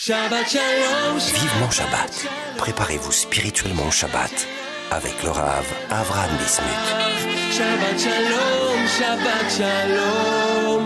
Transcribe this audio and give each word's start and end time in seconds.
Shabbat 0.00 0.48
Shalom. 0.48 1.18
Vivement 1.18 1.70
Shabbat. 1.72 2.28
Préparez-vous 2.56 3.10
spirituellement 3.10 3.88
au 3.88 3.90
Shabbat 3.90 4.46
avec 4.92 5.20
le 5.24 5.30
Rav 5.30 5.64
Avram 5.90 6.30
Bismuth. 6.38 6.68
Shabbat 7.50 7.98
Shalom, 7.98 8.86
Shabbat 8.86 9.50
Shalom. 9.50 10.84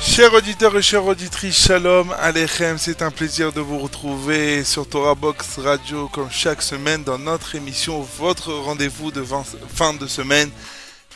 Chers 0.00 0.34
auditeurs 0.34 0.76
et 0.76 0.82
chères 0.82 1.06
auditrices, 1.06 1.66
Shalom 1.66 2.12
Alechem, 2.18 2.78
c'est 2.78 3.00
un 3.00 3.12
plaisir 3.12 3.52
de 3.52 3.60
vous 3.60 3.78
retrouver 3.78 4.64
sur 4.64 4.88
Torah 4.88 5.14
Box 5.14 5.58
Radio 5.58 6.08
comme 6.08 6.32
chaque 6.32 6.62
semaine 6.62 7.04
dans 7.04 7.18
notre 7.18 7.54
émission, 7.54 8.04
votre 8.18 8.52
rendez-vous 8.52 9.12
de 9.12 9.24
fin 9.72 9.94
de 9.94 10.08
semaine 10.08 10.50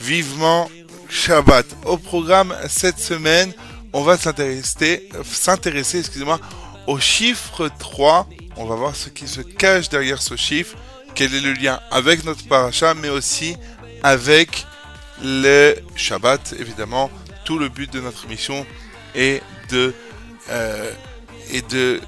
vivement 0.01 0.71
Shabbat. 1.09 1.67
Au 1.85 1.97
programme 1.97 2.55
cette 2.69 2.99
semaine, 2.99 3.53
on 3.93 4.03
va 4.03 4.17
s'intéresser, 4.17 5.09
s'intéresser, 5.25 6.01
excusez-moi, 6.01 6.41
au 6.87 6.99
chiffre 6.99 7.69
3. 7.79 8.29
On 8.57 8.67
va 8.67 8.75
voir 8.75 8.95
ce 8.97 9.09
qui 9.09 9.29
se 9.29 9.41
cache 9.41 9.89
derrière 9.89 10.21
ce 10.21 10.37
chiffre, 10.37 10.77
quel 11.15 11.35
est 11.35 11.41
le 11.41 11.53
lien 11.53 11.81
avec 11.91 12.25
notre 12.25 12.47
paracha, 12.47 12.95
mais 12.95 13.09
aussi 13.09 13.57
avec 14.03 14.67
le 15.23 15.77
Shabbat, 15.97 16.55
évidemment. 16.59 17.11
Tout 17.45 17.59
le 17.59 17.69
but 17.69 17.93
de 17.93 18.01
notre 18.01 18.25
émission 18.25 18.67
est 19.15 19.43
de, 19.71 19.95
euh, 20.51 20.91
est 21.53 21.71
de 21.71 22.01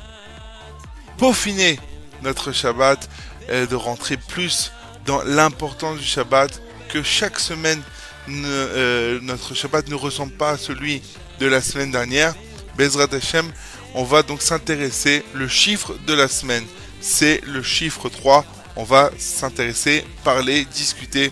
peaufiner 1.18 1.78
notre 2.22 2.52
Shabbat, 2.52 3.08
et 3.48 3.66
de 3.66 3.76
rentrer 3.76 4.16
plus 4.16 4.72
dans 5.04 5.22
l'importance 5.22 5.98
du 5.98 6.04
Shabbat, 6.04 6.60
que 6.88 7.02
chaque 7.02 7.38
semaine, 7.38 7.82
ne- 8.28 8.46
euh, 8.46 9.18
notre 9.22 9.54
Shabbat 9.54 9.88
ne 9.88 9.94
ressemble 9.94 10.32
pas 10.32 10.50
à 10.50 10.58
celui 10.58 11.02
de 11.38 11.46
la 11.46 11.60
semaine 11.60 11.90
dernière. 11.92 12.34
Bezrat 12.76 13.08
Hashem, 13.12 13.50
on 13.94 14.04
va 14.04 14.22
donc 14.22 14.42
s'intéresser, 14.42 15.24
le 15.34 15.48
chiffre 15.48 15.94
de 16.06 16.14
la 16.14 16.28
semaine, 16.28 16.64
c'est 17.00 17.40
le 17.46 17.62
chiffre 17.62 18.08
3. 18.08 18.44
On 18.76 18.84
va 18.84 19.10
s'intéresser, 19.18 20.04
parler, 20.24 20.66
discuter 20.66 21.30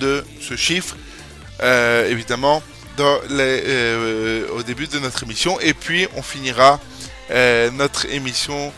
de 0.00 0.24
ce 0.40 0.56
chiffre, 0.56 0.96
euh, 1.62 2.10
évidemment, 2.10 2.62
euh, 3.00 4.46
au 4.54 4.62
début 4.62 4.86
de 4.86 4.98
notre 4.98 5.22
émission. 5.22 5.58
Et 5.60 5.72
puis, 5.74 6.06
on 6.16 6.22
finira 6.22 6.80
notre 7.72 8.04
émission 8.12 8.72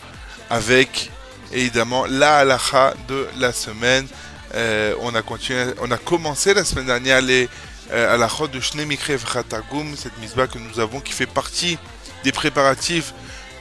avec, 0.51 1.11
évidemment, 1.53 2.07
la 2.07 2.37
halacha 2.39 2.95
de 3.09 3.27
la 3.39 3.53
semaine. 3.53 4.07
Euh, 4.57 4.95
on, 5.01 5.15
a 5.91 5.97
commencé 5.99 6.55
la 6.55 6.65
semaine 6.65 6.87
dernière 6.87 7.21
les 7.21 7.49
euh, 7.93 8.15
halachot 8.15 8.49
de 8.49 8.59
Shnei 8.59 8.87
Mikre 8.87 9.13
V'Chatagum, 9.13 9.95
cette 9.97 10.17
misbah 10.19 10.47
que 10.47 10.59
nous 10.59 10.81
avons 10.81 11.01
qui 11.01 11.13
fait 11.13 11.27
partie 11.27 11.79
des 12.25 12.33
préparatifs 12.33 13.13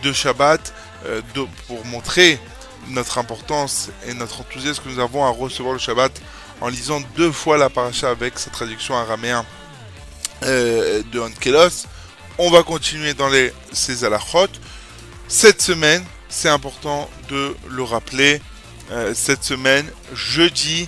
de 0.04 0.14
Shabbat 0.14 0.74
euh, 1.06 1.22
de- 1.34 1.46
pour 1.68 1.86
montrer 1.86 2.40
notre 2.90 3.18
importance 3.18 3.90
et 4.08 4.14
notre 4.14 4.42
enthousiasme 4.42 4.84
que 4.84 4.90
nous 4.90 5.00
avons 5.00 5.26
à 5.26 5.30
recevoir 5.30 5.74
le 5.74 5.80
Shabbat 5.80 6.14
en 6.62 6.70
lisant 6.70 7.02
deux 7.18 7.32
fois 7.32 7.58
la 7.58 7.70
paracha 7.70 8.10
avec 8.10 8.40
sa 8.40 8.50
traduction 8.50 8.96
araméen 8.96 9.46
de 10.42 11.20
Onkelos. 11.20 11.88
On 12.38 12.52
va 12.52 12.64
continuer 12.64 13.14
dans 13.14 13.30
les, 13.30 13.52
ces 13.72 14.04
halachot. 14.04 14.48
Cette 15.28 15.62
semaine, 15.62 16.04
c'est 16.30 16.50
important 16.50 17.10
de 17.30 17.56
le 17.70 17.84
rappeler, 17.84 18.42
euh, 18.92 19.14
cette 19.16 19.44
semaine, 19.44 19.86
jeudi 20.14 20.88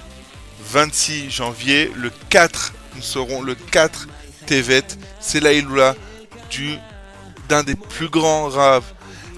26 0.72 1.32
janvier, 1.32 1.92
le 1.96 2.12
4, 2.30 2.74
nous 2.96 3.02
serons 3.02 3.42
le 3.42 3.56
4 3.56 4.08
Tevet, 4.46 4.84
c'est 5.20 5.40
la 5.40 5.54
Iloula 5.54 5.96
du 6.50 6.78
d'un 7.50 7.64
des 7.64 7.76
plus 7.76 8.10
grands 8.10 8.50
raves 8.50 8.92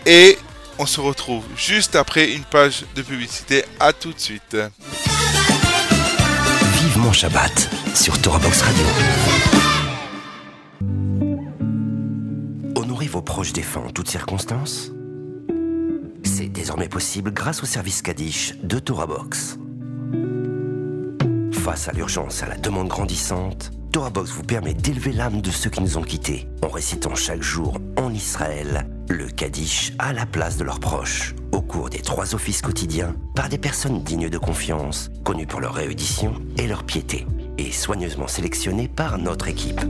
et 0.05 0.37
on 0.77 0.85
se 0.85 0.99
retrouve 0.99 1.43
juste 1.55 1.95
après 1.95 2.31
une 2.31 2.43
page 2.43 2.83
de 2.95 3.01
publicité. 3.01 3.63
À 3.79 3.93
tout 3.93 4.13
de 4.13 4.19
suite. 4.19 4.57
Vivement 6.81 7.13
Shabbat 7.13 7.69
sur 7.93 8.19
Torah 8.21 8.39
Box 8.39 8.61
Radio. 8.61 8.85
Honorez 12.75 13.07
vos 13.07 13.21
proches 13.21 13.53
défunts 13.53 13.83
en 13.87 13.91
toutes 13.91 14.09
circonstances 14.09 14.91
désormais 16.65 16.89
possible 16.89 17.31
grâce 17.31 17.61
au 17.61 17.67
service 17.67 18.01
Kaddish 18.01 18.55
de 18.63 18.79
Torah 18.79 19.05
Box. 19.05 19.59
Face 21.51 21.87
à 21.87 21.91
l'urgence 21.91 22.41
et 22.41 22.45
à 22.45 22.47
la 22.47 22.57
demande 22.57 22.87
grandissante, 22.87 23.69
Torah 23.91 24.09
Box 24.09 24.31
vous 24.31 24.41
permet 24.41 24.73
d'élever 24.73 25.11
l'âme 25.11 25.41
de 25.41 25.51
ceux 25.51 25.69
qui 25.69 25.81
nous 25.81 25.99
ont 25.99 26.01
quittés 26.01 26.47
en 26.63 26.69
récitant 26.69 27.13
chaque 27.13 27.43
jour 27.43 27.77
en 27.97 28.11
Israël 28.11 28.87
le 29.09 29.27
Kaddish 29.27 29.93
à 29.99 30.11
la 30.11 30.25
place 30.25 30.57
de 30.57 30.63
leurs 30.63 30.79
proches 30.79 31.35
au 31.51 31.61
cours 31.61 31.91
des 31.91 31.99
trois 31.99 32.33
offices 32.33 32.63
quotidiens 32.63 33.15
par 33.35 33.47
des 33.47 33.59
personnes 33.59 34.01
dignes 34.01 34.29
de 34.29 34.37
confiance, 34.39 35.11
connues 35.23 35.45
pour 35.45 35.61
leur 35.61 35.75
réédition 35.75 36.33
et 36.57 36.65
leur 36.65 36.83
piété, 36.83 37.27
et 37.59 37.71
soigneusement 37.71 38.27
sélectionnées 38.27 38.87
par 38.87 39.19
notre 39.19 39.49
équipe. 39.49 39.81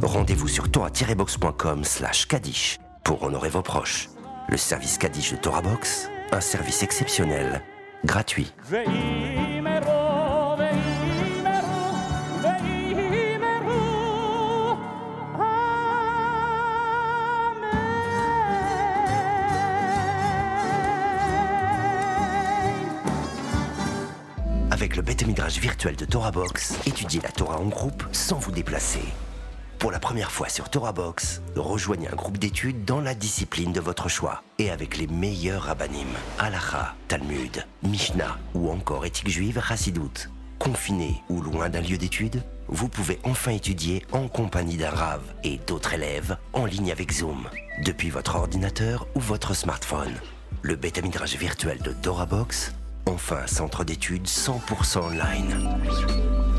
Rendez-vous 0.00 0.46
sur 0.46 0.70
torah-box.com 0.70 1.82
slash 1.82 2.28
Kaddish 2.28 2.78
pour 3.02 3.24
honorer 3.24 3.48
vos 3.48 3.62
proches 3.62 4.11
le 4.52 4.58
service 4.58 4.98
Kaddish 4.98 5.32
de 5.32 5.38
Torah 5.38 5.62
Box, 5.62 6.10
un 6.30 6.42
service 6.42 6.82
exceptionnel, 6.82 7.62
gratuit. 8.04 8.52
Avec 24.70 24.96
le 24.96 25.02
Beth 25.02 25.22
virtuel 25.58 25.96
de 25.96 26.04
TorahBox, 26.04 26.74
étudiez 26.86 27.22
la 27.22 27.30
Torah 27.30 27.58
en 27.58 27.68
groupe 27.68 28.04
sans 28.12 28.36
vous 28.36 28.52
déplacer. 28.52 29.00
Pour 29.82 29.90
la 29.90 29.98
première 29.98 30.30
fois 30.30 30.48
sur 30.48 30.68
Torah 30.68 30.92
Box, 30.92 31.42
rejoignez 31.56 32.06
un 32.06 32.14
groupe 32.14 32.38
d'études 32.38 32.84
dans 32.84 33.00
la 33.00 33.16
discipline 33.16 33.72
de 33.72 33.80
votre 33.80 34.08
choix 34.08 34.44
et 34.60 34.70
avec 34.70 34.96
les 34.96 35.08
meilleurs 35.08 35.62
rabbinim, 35.62 36.06
Halacha, 36.38 36.94
Talmud, 37.08 37.66
Mishnah 37.82 38.38
ou 38.54 38.70
encore 38.70 39.04
éthique 39.04 39.28
juive 39.28 39.60
Chassidoute. 39.60 40.30
Confiné 40.60 41.20
ou 41.28 41.40
loin 41.40 41.68
d'un 41.68 41.80
lieu 41.80 41.98
d'études, 41.98 42.44
vous 42.68 42.88
pouvez 42.88 43.18
enfin 43.24 43.50
étudier 43.50 44.06
en 44.12 44.28
compagnie 44.28 44.76
d'un 44.76 44.90
Rav 44.90 45.20
et 45.42 45.58
d'autres 45.66 45.94
élèves 45.94 46.36
en 46.52 46.64
ligne 46.64 46.92
avec 46.92 47.10
Zoom, 47.10 47.48
depuis 47.84 48.10
votre 48.10 48.36
ordinateur 48.36 49.08
ou 49.16 49.20
votre 49.20 49.52
smartphone. 49.52 50.14
Le 50.62 50.76
Beth 50.76 51.02
Midrash 51.02 51.34
virtuel 51.34 51.78
de 51.82 51.90
Torah 51.90 52.26
Box, 52.26 52.72
enfin 53.06 53.48
centre 53.48 53.82
d'études 53.82 54.28
100% 54.28 54.98
online. 54.98 56.51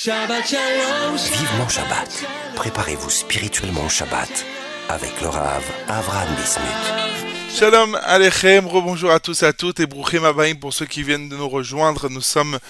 Shabbat 0.00 0.46
Shalom. 0.46 1.16
Vivement 1.16 1.68
Shabbat. 1.68 2.24
Préparez-vous 2.54 3.10
spirituellement 3.10 3.84
au 3.84 3.88
Shabbat 3.88 4.46
avec 4.88 5.20
le 5.20 5.26
Rav 5.26 5.64
Avram 5.88 6.28
Bismuth. 6.36 7.50
Shalom 7.50 7.96
Alechem, 8.04 8.68
rebonjour 8.68 9.10
à 9.10 9.18
tous 9.18 9.42
et 9.42 9.46
à 9.46 9.52
toutes 9.52 9.80
et 9.80 9.86
Bruchim 9.86 10.22
Abaïm 10.22 10.60
pour 10.60 10.72
ceux 10.72 10.86
qui 10.86 11.02
viennent 11.02 11.28
de 11.28 11.36
nous 11.36 11.48
rejoindre. 11.48 12.08
Nous 12.10 12.20
sommes 12.20 12.60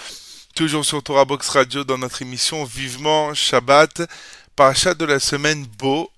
toujours 0.55 0.87
sur 0.87 1.03
Torah 1.03 1.27
Box 1.27 1.51
Radio 1.51 1.85
dans 1.85 1.99
notre 1.99 2.23
émission 2.23 2.65
Vivement 2.65 3.35
Shabbat, 3.35 4.09
parachat 4.57 4.95
de 4.95 5.05
la 5.05 5.21
semaine 5.21 5.67
Beau. 5.67 6.11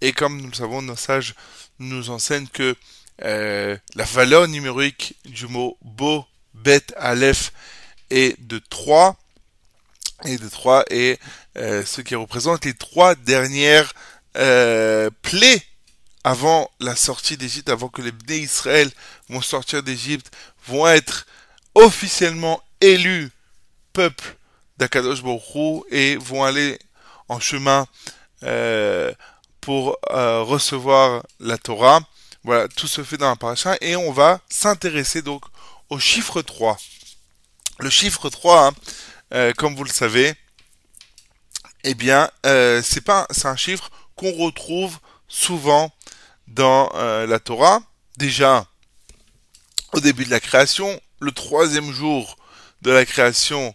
Et 0.00 0.12
comme 0.12 0.40
nous 0.40 0.48
le 0.48 0.54
savons, 0.54 0.80
nos 0.80 0.96
sages 0.96 1.34
nous 1.78 2.08
enseignent 2.08 2.48
que 2.48 2.74
euh, 3.22 3.76
la 3.96 4.04
valeur 4.04 4.48
numérique 4.48 5.14
du 5.26 5.46
mot 5.46 5.76
Beau, 5.82 6.24
Bet, 6.54 6.86
Aleph 6.96 7.52
est 8.08 8.40
de 8.40 8.62
3 8.70 9.18
et 10.24 10.38
de 10.38 10.48
3 10.48 10.84
et 10.90 11.18
euh, 11.56 11.84
ce 11.84 12.00
qui 12.00 12.14
représente 12.14 12.64
les 12.64 12.74
trois 12.74 13.14
dernières 13.14 13.92
euh, 14.36 15.10
plaies 15.22 15.62
avant 16.24 16.70
la 16.80 16.96
sortie 16.96 17.36
d'Égypte, 17.36 17.68
avant 17.68 17.88
que 17.88 18.02
les 18.02 18.12
Bnei 18.12 18.40
Israël 18.40 18.90
vont 19.28 19.42
sortir 19.42 19.82
d'Égypte, 19.82 20.30
vont 20.66 20.86
être 20.86 21.26
officiellement 21.74 22.62
élus 22.80 23.30
peuple 23.92 24.36
d'Akadosh 24.78 25.22
Baruch 25.22 25.84
et 25.90 26.16
vont 26.16 26.44
aller 26.44 26.78
en 27.28 27.40
chemin 27.40 27.86
euh, 28.42 29.12
pour 29.60 29.96
euh, 30.10 30.42
recevoir 30.42 31.22
la 31.40 31.58
Torah. 31.58 32.00
Voilà, 32.42 32.68
tout 32.68 32.88
se 32.88 33.02
fait 33.02 33.16
dans 33.16 33.28
la 33.28 33.36
paracha 33.36 33.76
et 33.80 33.96
on 33.96 34.12
va 34.12 34.40
s'intéresser 34.50 35.22
donc 35.22 35.44
au 35.88 35.98
chiffre 35.98 36.42
3. 36.42 36.76
Le 37.78 37.90
chiffre 37.90 38.28
3, 38.28 38.66
hein, 38.66 38.72
euh, 39.34 39.52
comme 39.56 39.74
vous 39.74 39.84
le 39.84 39.90
savez, 39.90 40.34
eh 41.84 41.94
bien, 41.94 42.30
euh, 42.46 42.80
c'est 42.82 43.00
pas, 43.02 43.26
c'est 43.30 43.48
un 43.48 43.56
chiffre 43.56 43.90
qu'on 44.16 44.32
retrouve 44.32 44.98
souvent 45.28 45.92
dans 46.46 46.90
euh, 46.94 47.26
la 47.26 47.38
Torah. 47.38 47.80
Déjà, 48.16 48.66
au 49.92 50.00
début 50.00 50.24
de 50.24 50.30
la 50.30 50.40
création, 50.40 51.00
le 51.20 51.32
troisième 51.32 51.92
jour 51.92 52.36
de 52.82 52.90
la 52.90 53.04
création 53.04 53.74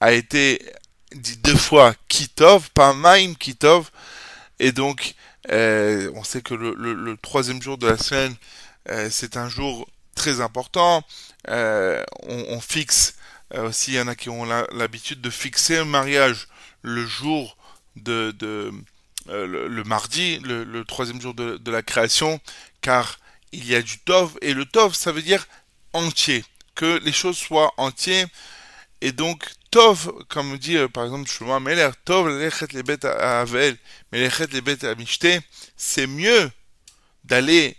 a 0.00 0.12
été 0.12 0.64
dit 1.14 1.36
deux 1.38 1.56
fois 1.56 1.94
Kitov, 2.08 2.70
pas 2.70 2.92
Maim 2.92 3.34
Kitov, 3.34 3.90
et 4.58 4.72
donc 4.72 5.14
on 5.48 6.24
sait 6.24 6.42
que 6.42 6.54
le, 6.54 6.74
le- 6.74 7.16
troisième 7.16 7.62
jour 7.62 7.78
de 7.78 7.86
la 7.86 7.96
semaine, 7.96 8.34
c'est 9.10 9.36
un 9.36 9.48
jour 9.48 9.88
très 10.14 10.40
important. 10.40 11.04
On, 11.48 12.60
fixe 12.60 13.14
aussi, 13.54 13.92
il 13.92 13.96
y 13.96 14.00
en 14.00 14.08
a 14.08 14.14
qui 14.14 14.28
ont 14.28 14.44
l'habitude 14.44 15.20
de 15.20 15.30
fixer 15.30 15.78
un 15.78 15.84
mariage 15.84 16.48
le 16.82 17.06
jour 17.06 17.56
de, 17.96 18.34
euh, 19.28 19.68
le, 19.68 19.84
mardi, 19.84 20.38
le, 20.40 20.84
troisième 20.84 21.20
jour 21.20 21.34
de, 21.34 21.70
la 21.70 21.82
création, 21.82 22.40
car 22.80 23.18
il 23.52 23.66
y 23.66 23.74
a 23.74 23.82
du 23.82 23.98
tov 23.98 24.36
et 24.42 24.54
le 24.54 24.64
tov, 24.64 24.94
ça 24.94 25.12
veut 25.12 25.22
dire 25.22 25.46
entier, 25.92 26.44
que 26.74 27.00
les 27.04 27.12
choses 27.12 27.36
soient 27.36 27.72
entières. 27.76 28.26
Et 29.00 29.12
donc, 29.12 29.46
Tov, 29.70 30.12
comme 30.28 30.56
dit 30.56 30.76
euh, 30.76 30.88
par 30.88 31.04
exemple 31.04 31.28
Shlomo 31.28 31.60
Meller, 31.60 31.90
Tov 32.04 32.28
lechet 32.28 32.68
lebet 32.72 33.04
avel, 33.04 33.76
melechet 34.12 34.46
lebet 34.46 34.84
amishte, 34.84 35.26
c'est 35.76 36.06
mieux 36.06 36.50
d'aller 37.24 37.76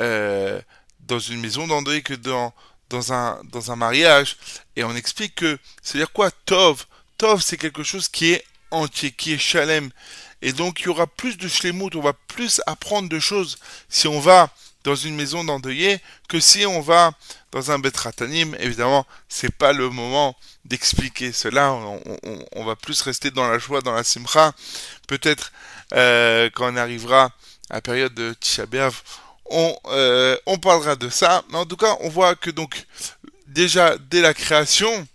euh, 0.00 0.60
dans 1.00 1.18
une 1.18 1.40
maison 1.40 1.66
d'André 1.66 2.02
que 2.02 2.14
dans, 2.14 2.54
dans, 2.90 3.12
un, 3.12 3.40
dans 3.50 3.70
un 3.70 3.76
mariage. 3.76 4.36
Et 4.76 4.84
on 4.84 4.94
explique 4.94 5.36
que, 5.36 5.58
c'est-à-dire 5.82 6.12
quoi 6.12 6.30
Tov 6.30 6.86
Tov, 7.18 7.40
c'est 7.40 7.56
quelque 7.56 7.82
chose 7.82 8.08
qui 8.08 8.32
est 8.32 8.44
entier, 8.70 9.10
qui 9.10 9.32
est 9.32 9.38
chalem. 9.38 9.90
Et 10.42 10.52
donc, 10.52 10.80
il 10.80 10.86
y 10.86 10.88
aura 10.88 11.06
plus 11.06 11.38
de 11.38 11.48
shlemut, 11.48 11.94
on 11.94 12.02
va 12.02 12.12
plus 12.12 12.60
apprendre 12.66 13.08
de 13.08 13.18
choses 13.18 13.58
si 13.88 14.06
on 14.06 14.20
va 14.20 14.50
dans 14.84 14.94
une 14.94 15.16
maison 15.16 15.42
d'endeuillé 15.42 15.98
que 16.28 16.38
si 16.38 16.64
on 16.64 16.80
va 16.80 17.12
dans 17.52 17.70
un 17.72 17.78
betratanim. 17.78 18.54
Évidemment, 18.60 19.06
c'est 19.28 19.50
pas 19.50 19.72
le 19.72 19.90
moment 19.90 20.36
d'expliquer 20.64 21.32
cela. 21.32 21.72
On, 21.72 22.64
va 22.64 22.76
plus 22.76 23.00
rester 23.02 23.30
dans 23.30 23.48
la 23.48 23.58
joie, 23.58 23.80
dans 23.80 23.94
la 23.94 24.04
simcha. 24.04 24.52
Peut-être 25.08 25.52
euh, 25.94 26.50
quand 26.54 26.72
on 26.72 26.76
arrivera 26.76 27.32
à 27.70 27.74
la 27.74 27.80
période 27.80 28.14
de 28.14 28.34
Tisha 28.34 28.66
on, 29.50 29.76
euh, 29.86 30.36
on 30.46 30.58
parlera 30.58 30.96
de 30.96 31.08
ça. 31.08 31.42
Mais 31.50 31.58
en 31.58 31.66
tout 31.66 31.76
cas, 31.76 31.96
on 32.00 32.08
voit 32.08 32.34
que 32.34 32.50
donc 32.50 32.86
déjà 33.46 33.96
dès 33.98 34.20
la 34.20 34.34
création, 34.34 35.06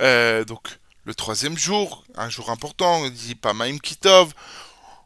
euh, 0.00 0.44
donc 0.44 0.68
le 1.04 1.14
troisième 1.14 1.58
jour, 1.58 2.04
un 2.16 2.28
jour 2.28 2.50
important, 2.50 3.02
on 3.02 3.08
dit 3.08 3.34
pas 3.34 3.52
Maïm 3.52 3.80
Kitov, 3.80 4.32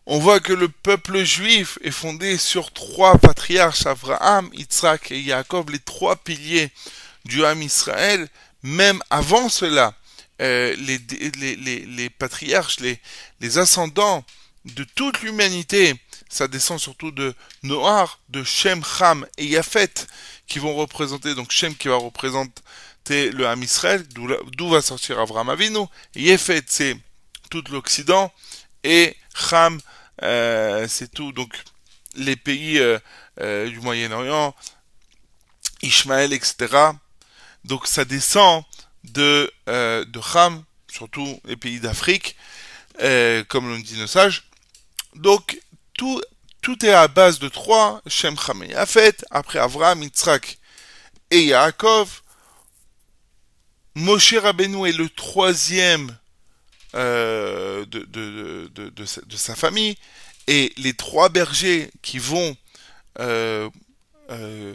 on 0.06 0.18
voit 0.18 0.40
que 0.40 0.52
le 0.52 0.68
peuple 0.68 1.22
juif 1.22 1.78
est 1.82 1.90
fondé 1.90 2.38
sur 2.38 2.72
trois 2.72 3.18
patriarches, 3.18 3.84
Abraham, 3.86 4.48
Yitzhak 4.54 5.12
et 5.12 5.20
Yaakov, 5.20 5.70
les 5.70 5.80
trois 5.80 6.16
piliers 6.16 6.70
du 7.24 7.44
Ham 7.44 7.60
Israël. 7.62 8.28
Même 8.62 9.00
avant 9.10 9.48
cela, 9.48 9.94
euh, 10.40 10.74
les, 10.78 10.98
les, 11.38 11.56
les, 11.56 11.80
les 11.84 12.10
patriarches, 12.10 12.78
les 12.80 13.58
ascendants 13.58 14.24
de 14.74 14.84
toute 14.84 15.22
l'humanité, 15.22 15.94
ça 16.28 16.48
descend 16.48 16.78
surtout 16.78 17.10
de 17.10 17.34
Noar, 17.62 18.20
de 18.28 18.44
Shem, 18.44 18.82
Ham 19.00 19.26
et 19.36 19.46
Yafet, 19.46 20.06
qui 20.46 20.58
vont 20.58 20.74
représenter, 20.74 21.34
donc 21.34 21.50
Shem 21.50 21.74
qui 21.74 21.88
va 21.88 21.96
représenter 21.96 23.30
le 23.30 23.46
Ham 23.46 23.62
Israël, 23.62 24.06
d'où 24.08 24.68
va 24.68 24.82
sortir 24.82 25.18
Abraham 25.18 25.48
Avinu, 25.48 25.86
et 26.14 26.22
Yafet 26.22 26.64
c'est 26.66 26.96
tout 27.50 27.64
l'Occident, 27.70 28.32
et 28.84 29.16
Ham 29.50 29.80
euh, 30.22 30.86
c'est 30.88 31.10
tout, 31.12 31.32
donc 31.32 31.54
les 32.18 32.36
pays 32.36 32.78
euh, 32.78 32.98
euh, 33.40 33.68
du 33.68 33.80
Moyen-Orient, 33.80 34.54
Ishmaël, 35.82 36.32
etc. 36.32 36.66
Donc 37.64 37.86
ça 37.86 38.04
descend 38.04 38.64
de, 39.04 39.50
euh, 39.68 40.04
de 40.04 40.20
Ham, 40.34 40.64
surtout 40.90 41.40
les 41.44 41.56
pays 41.56 41.80
d'Afrique, 41.80 42.36
comme 43.48 43.68
l'ont 43.70 43.78
dit 43.78 43.98
nos 43.98 44.06
sages. 44.06 44.47
Donc 45.14 45.60
tout, 45.96 46.20
est 46.84 46.92
à 46.92 47.08
base 47.08 47.38
de 47.38 47.48
trois, 47.48 48.00
Shem, 48.06 48.36
Ham 48.46 48.62
et 48.62 48.68
Yafet, 48.68 49.16
après 49.30 49.58
Avraham, 49.58 50.02
Yitzhak 50.02 50.58
et 51.30 51.44
Yaakov. 51.46 52.22
Moshe 53.94 54.34
Rabbeinu 54.34 54.88
est 54.88 54.92
le 54.92 55.08
troisième 55.08 56.16
euh, 56.94 57.84
de 57.86 59.36
sa 59.36 59.56
famille, 59.56 59.96
et 60.46 60.72
les 60.76 60.94
trois 60.94 61.28
bergers 61.28 61.90
qui 62.00 62.18
vont 62.18 62.56
euh, 63.20 63.68
euh, 64.30 64.74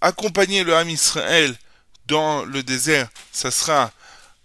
accompagner 0.00 0.64
le 0.64 0.74
Ham 0.74 0.88
Israël 0.88 1.56
dans 2.06 2.44
le 2.44 2.62
désert, 2.62 3.08
ça 3.30 3.50
sera 3.50 3.92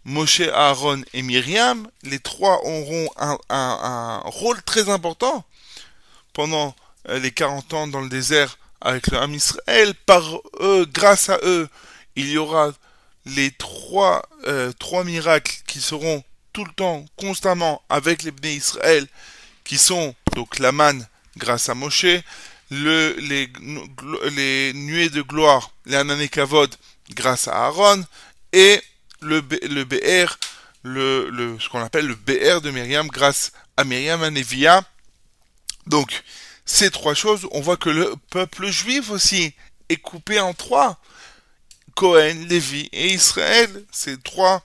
Moshe, 0.06 0.42
Aaron 0.42 1.02
et 1.14 1.24
Myriam. 1.24 1.88
Les 2.04 2.20
trois 2.20 2.64
auront 2.64 3.10
un, 3.18 4.22
rôle 4.26 4.62
très 4.64 4.90
important 4.90 5.44
pendant 6.34 6.76
euh, 7.10 7.20
les 7.20 7.32
40 7.32 7.74
ans 7.74 7.88
dans 7.88 8.02
le 8.02 8.10
désert 8.10 8.58
avec 8.82 9.08
le 9.08 9.18
Ham 9.18 9.34
Israël. 9.34 9.94
Par 10.06 10.42
eux, 10.62 10.86
grâce 10.92 11.30
à 11.30 11.40
eux, 11.44 11.68
il 12.16 12.30
y 12.30 12.38
aura 12.38 12.72
les 13.26 13.52
trois, 13.52 14.22
euh, 14.46 14.72
trois 14.80 15.04
miracles 15.04 15.58
qui 15.66 15.82
seront 15.82 16.24
tout 16.54 16.64
le 16.64 16.72
temps, 16.72 17.04
constamment, 17.18 17.82
avec 17.90 18.24
les 18.24 18.32
Bnei 18.32 18.56
Israël, 18.56 19.08
qui 19.64 19.78
sont 19.78 20.16
donc 20.36 20.60
la 20.60 20.72
manne 20.72 21.08
grâce 21.36 21.68
à 21.68 21.74
Moshe, 21.74 22.06
le, 22.72 23.16
les, 23.20 23.52
les 24.32 24.74
nuées 24.74 25.10
de 25.10 25.22
gloire, 25.22 25.72
les 25.86 25.96
Ananekavod 25.96 26.74
grâce 27.10 27.48
à 27.48 27.66
Aaron, 27.66 28.04
et 28.54 28.82
le, 29.26 29.42
BR, 29.84 30.38
le, 30.84 31.58
ce 31.60 31.70
qu'on 31.70 31.82
appelle 31.82 32.08
le 32.08 32.16
BR 32.16 32.62
de 32.62 32.72
Myriam 32.72 33.08
grâce 33.08 33.52
à 33.78 33.84
Myriam 33.84 34.24
Anevia. 34.24 34.84
Donc, 35.88 36.24
ces 36.66 36.90
trois 36.90 37.14
choses, 37.14 37.48
on 37.52 37.62
voit 37.62 37.78
que 37.78 37.90
le 37.90 38.16
peuple 38.30 38.68
juif 38.68 39.10
aussi 39.10 39.54
est 39.90 39.98
coupé 39.98 40.40
en 40.40 40.54
trois. 40.54 41.00
Cohen, 41.96 42.46
Lévi 42.50 42.90
et 42.92 43.14
Israël, 43.14 43.86
ces 43.92 44.18
trois 44.18 44.64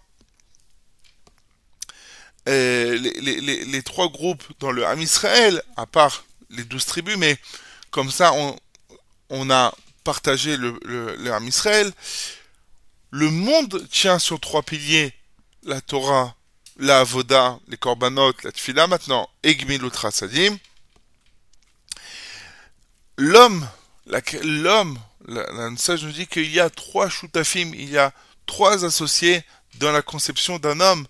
euh, 2.48 2.96
les, 2.96 3.40
les, 3.40 3.64
les, 3.64 3.82
trois 3.82 4.08
groupes 4.08 4.42
dans 4.58 4.72
le 4.72 4.84
Ham 4.84 5.00
Israël, 5.00 5.62
à 5.76 5.86
part 5.86 6.24
les 6.48 6.64
douze 6.64 6.86
tribus, 6.86 7.16
mais 7.16 7.36
comme 7.90 8.10
ça, 8.10 8.32
on, 8.32 8.56
on 9.28 9.50
a 9.50 9.72
partagé 10.02 10.56
le 10.56 11.32
Ham 11.32 11.46
Israël. 11.46 11.92
Le 13.10 13.30
monde 13.30 13.86
tient 13.90 14.18
sur 14.18 14.38
trois 14.38 14.62
piliers, 14.62 15.12
la 15.64 15.80
Torah, 15.80 16.34
la 16.76 17.00
Avoda, 17.00 17.58
les 17.68 17.76
Korbanot, 17.76 18.32
la 18.44 18.52
Tfila 18.52 18.86
maintenant, 18.86 19.28
et 19.42 19.56
Gmilut 19.56 19.90
Rasadim. 19.92 20.56
L'homme, 23.16 23.68
l'homme, 24.42 24.98
la 25.26 25.76
sage 25.76 26.04
nous 26.04 26.12
dit 26.12 26.26
qu'il 26.26 26.50
y 26.50 26.60
a 26.60 26.70
trois 26.70 27.08
shutafim, 27.08 27.72
il 27.74 27.90
y 27.90 27.98
a 27.98 28.12
trois 28.46 28.84
associés 28.84 29.42
dans 29.78 29.92
la 29.92 30.02
conception 30.02 30.58
d'un 30.58 30.80
homme 30.80 31.06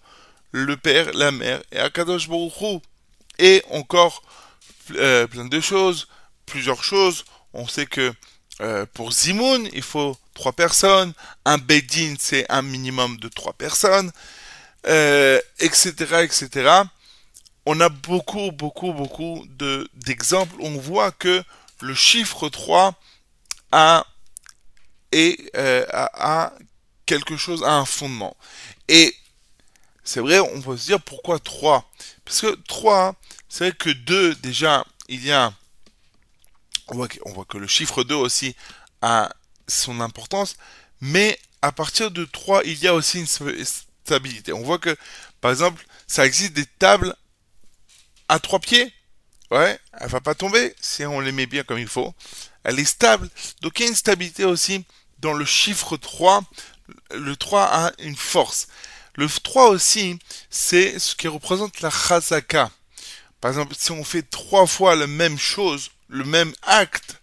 le 0.52 0.76
père, 0.76 1.12
la 1.14 1.30
mère 1.30 1.62
et 1.70 1.78
Akadosh 1.78 2.28
Baruch 2.28 2.82
Et 3.38 3.62
encore 3.70 4.22
euh, 4.92 5.26
plein 5.26 5.44
de 5.44 5.60
choses, 5.60 6.08
plusieurs 6.46 6.82
choses. 6.82 7.24
On 7.52 7.68
sait 7.68 7.86
que 7.86 8.12
euh, 8.60 8.86
pour 8.92 9.12
Zimoun, 9.12 9.68
il 9.72 9.82
faut 9.82 10.16
trois 10.40 10.52
personnes. 10.52 11.12
Un 11.44 11.58
Bedin, 11.58 12.14
c'est 12.18 12.46
un 12.50 12.62
minimum 12.62 13.18
de 13.18 13.28
trois 13.28 13.52
personnes, 13.52 14.10
euh, 14.86 15.38
etc., 15.58 15.92
etc. 16.22 16.82
On 17.66 17.78
a 17.80 17.90
beaucoup, 17.90 18.50
beaucoup, 18.50 18.94
beaucoup 18.94 19.44
de, 19.50 19.86
d'exemples. 19.92 20.56
On 20.60 20.78
voit 20.78 21.12
que 21.12 21.44
le 21.80 21.94
chiffre 21.94 22.48
3 22.48 22.94
a, 23.70 24.06
et, 25.12 25.50
a, 25.54 26.46
a 26.46 26.52
quelque 27.04 27.36
chose, 27.36 27.62
a 27.62 27.74
un 27.74 27.84
fondement. 27.84 28.34
Et 28.88 29.14
c'est 30.02 30.20
vrai, 30.20 30.40
on 30.40 30.62
peut 30.62 30.78
se 30.78 30.86
dire 30.86 31.00
pourquoi 31.02 31.38
3 31.38 31.84
Parce 32.24 32.40
que 32.40 32.58
3, 32.66 33.14
c'est 33.50 33.68
vrai 33.68 33.76
que 33.76 33.90
2, 33.90 34.36
déjà, 34.36 34.86
il 35.08 35.22
y 35.22 35.32
a. 35.32 35.52
On 36.88 36.96
voit 36.96 37.44
que 37.44 37.58
le 37.58 37.68
chiffre 37.68 38.02
2 38.02 38.14
aussi 38.14 38.56
a 39.02 39.30
son 39.70 40.00
importance, 40.00 40.56
mais 41.00 41.38
à 41.62 41.72
partir 41.72 42.10
de 42.10 42.24
3, 42.24 42.64
il 42.64 42.78
y 42.82 42.88
a 42.88 42.94
aussi 42.94 43.18
une 43.20 43.64
stabilité. 44.04 44.52
On 44.52 44.62
voit 44.62 44.78
que, 44.78 44.96
par 45.40 45.50
exemple, 45.50 45.84
ça 46.06 46.26
existe 46.26 46.52
des 46.54 46.66
tables 46.66 47.14
à 48.28 48.38
trois 48.38 48.58
pieds. 48.58 48.92
Ouais, 49.50 49.78
elle 49.98 50.08
va 50.08 50.20
pas 50.20 50.34
tomber 50.34 50.74
si 50.80 51.04
on 51.04 51.20
les 51.20 51.32
met 51.32 51.46
bien 51.46 51.64
comme 51.64 51.78
il 51.78 51.88
faut. 51.88 52.14
Elle 52.62 52.78
est 52.78 52.84
stable. 52.84 53.28
Donc 53.62 53.78
il 53.78 53.82
y 53.82 53.86
a 53.86 53.88
une 53.88 53.96
stabilité 53.96 54.44
aussi 54.44 54.84
dans 55.18 55.32
le 55.32 55.44
chiffre 55.44 55.96
3. 55.96 56.42
Le 57.12 57.36
3 57.36 57.62
a 57.62 57.92
une 57.98 58.16
force. 58.16 58.68
Le 59.14 59.28
3 59.28 59.68
aussi, 59.68 60.18
c'est 60.50 60.98
ce 60.98 61.14
qui 61.16 61.28
représente 61.28 61.80
la 61.80 61.90
chazaka. 61.90 62.70
Par 63.40 63.50
exemple, 63.50 63.74
si 63.76 63.90
on 63.90 64.04
fait 64.04 64.22
trois 64.22 64.66
fois 64.66 64.94
la 64.94 65.06
même 65.06 65.38
chose, 65.38 65.90
le 66.08 66.24
même 66.24 66.52
acte, 66.62 67.20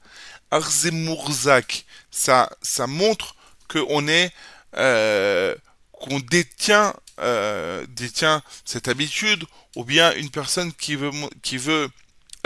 Arzemurzak, 0.52 1.86
ça, 2.18 2.50
ça 2.62 2.88
montre 2.88 3.36
qu'on 3.70 4.08
est, 4.08 4.32
euh, 4.76 5.56
qu'on 5.92 6.20
détient, 6.20 6.96
euh, 7.20 7.86
détient 7.90 8.42
cette 8.66 8.88
habitude, 8.88 9.46
ou 9.76 9.84
bien 9.84 10.14
une 10.16 10.32
personne 10.32 10.74
qui 10.74 10.96
veut, 10.96 11.12
qui 11.44 11.58
veut, 11.58 11.90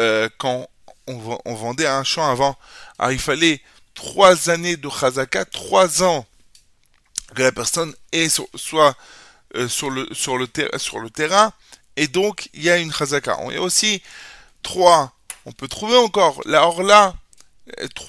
euh, 0.01 0.28
quand 0.38 0.68
on, 1.08 1.40
on 1.46 1.56
vendait 1.56 1.88
un 1.88 2.04
champ 2.04 2.30
avant, 2.30 2.58
alors 3.00 3.13
il 3.13 3.20
fallait 3.20 3.62
trois 3.94 4.50
années 4.50 4.75
de 4.75 4.90
chazaka, 4.90 5.46
trois 5.46 6.04
ans 6.04 6.25
que 7.34 7.44
la 7.44 7.54
personne 7.54 7.94
soit 8.56 8.96
sur 9.70 9.90
le 9.90 11.10
terrain, 11.10 11.54
et 11.96 12.08
donc 12.08 12.50
il 12.54 12.63
y 12.63 12.70
a 12.70 12.78
une 12.78 12.92
chazaka. 12.92 13.38
Il 13.48 13.54
y 13.54 13.58
a 13.58 13.62
aussi 13.62 14.01
trois. 14.63 15.13
On 15.46 15.54
peut 15.54 15.68
trouver 15.68 15.98
encore. 15.98 16.42
Là, 16.46 16.66
or 16.68 16.84
là, 16.84 17.04
euh, 17.04 17.12
tr- 17.12 17.21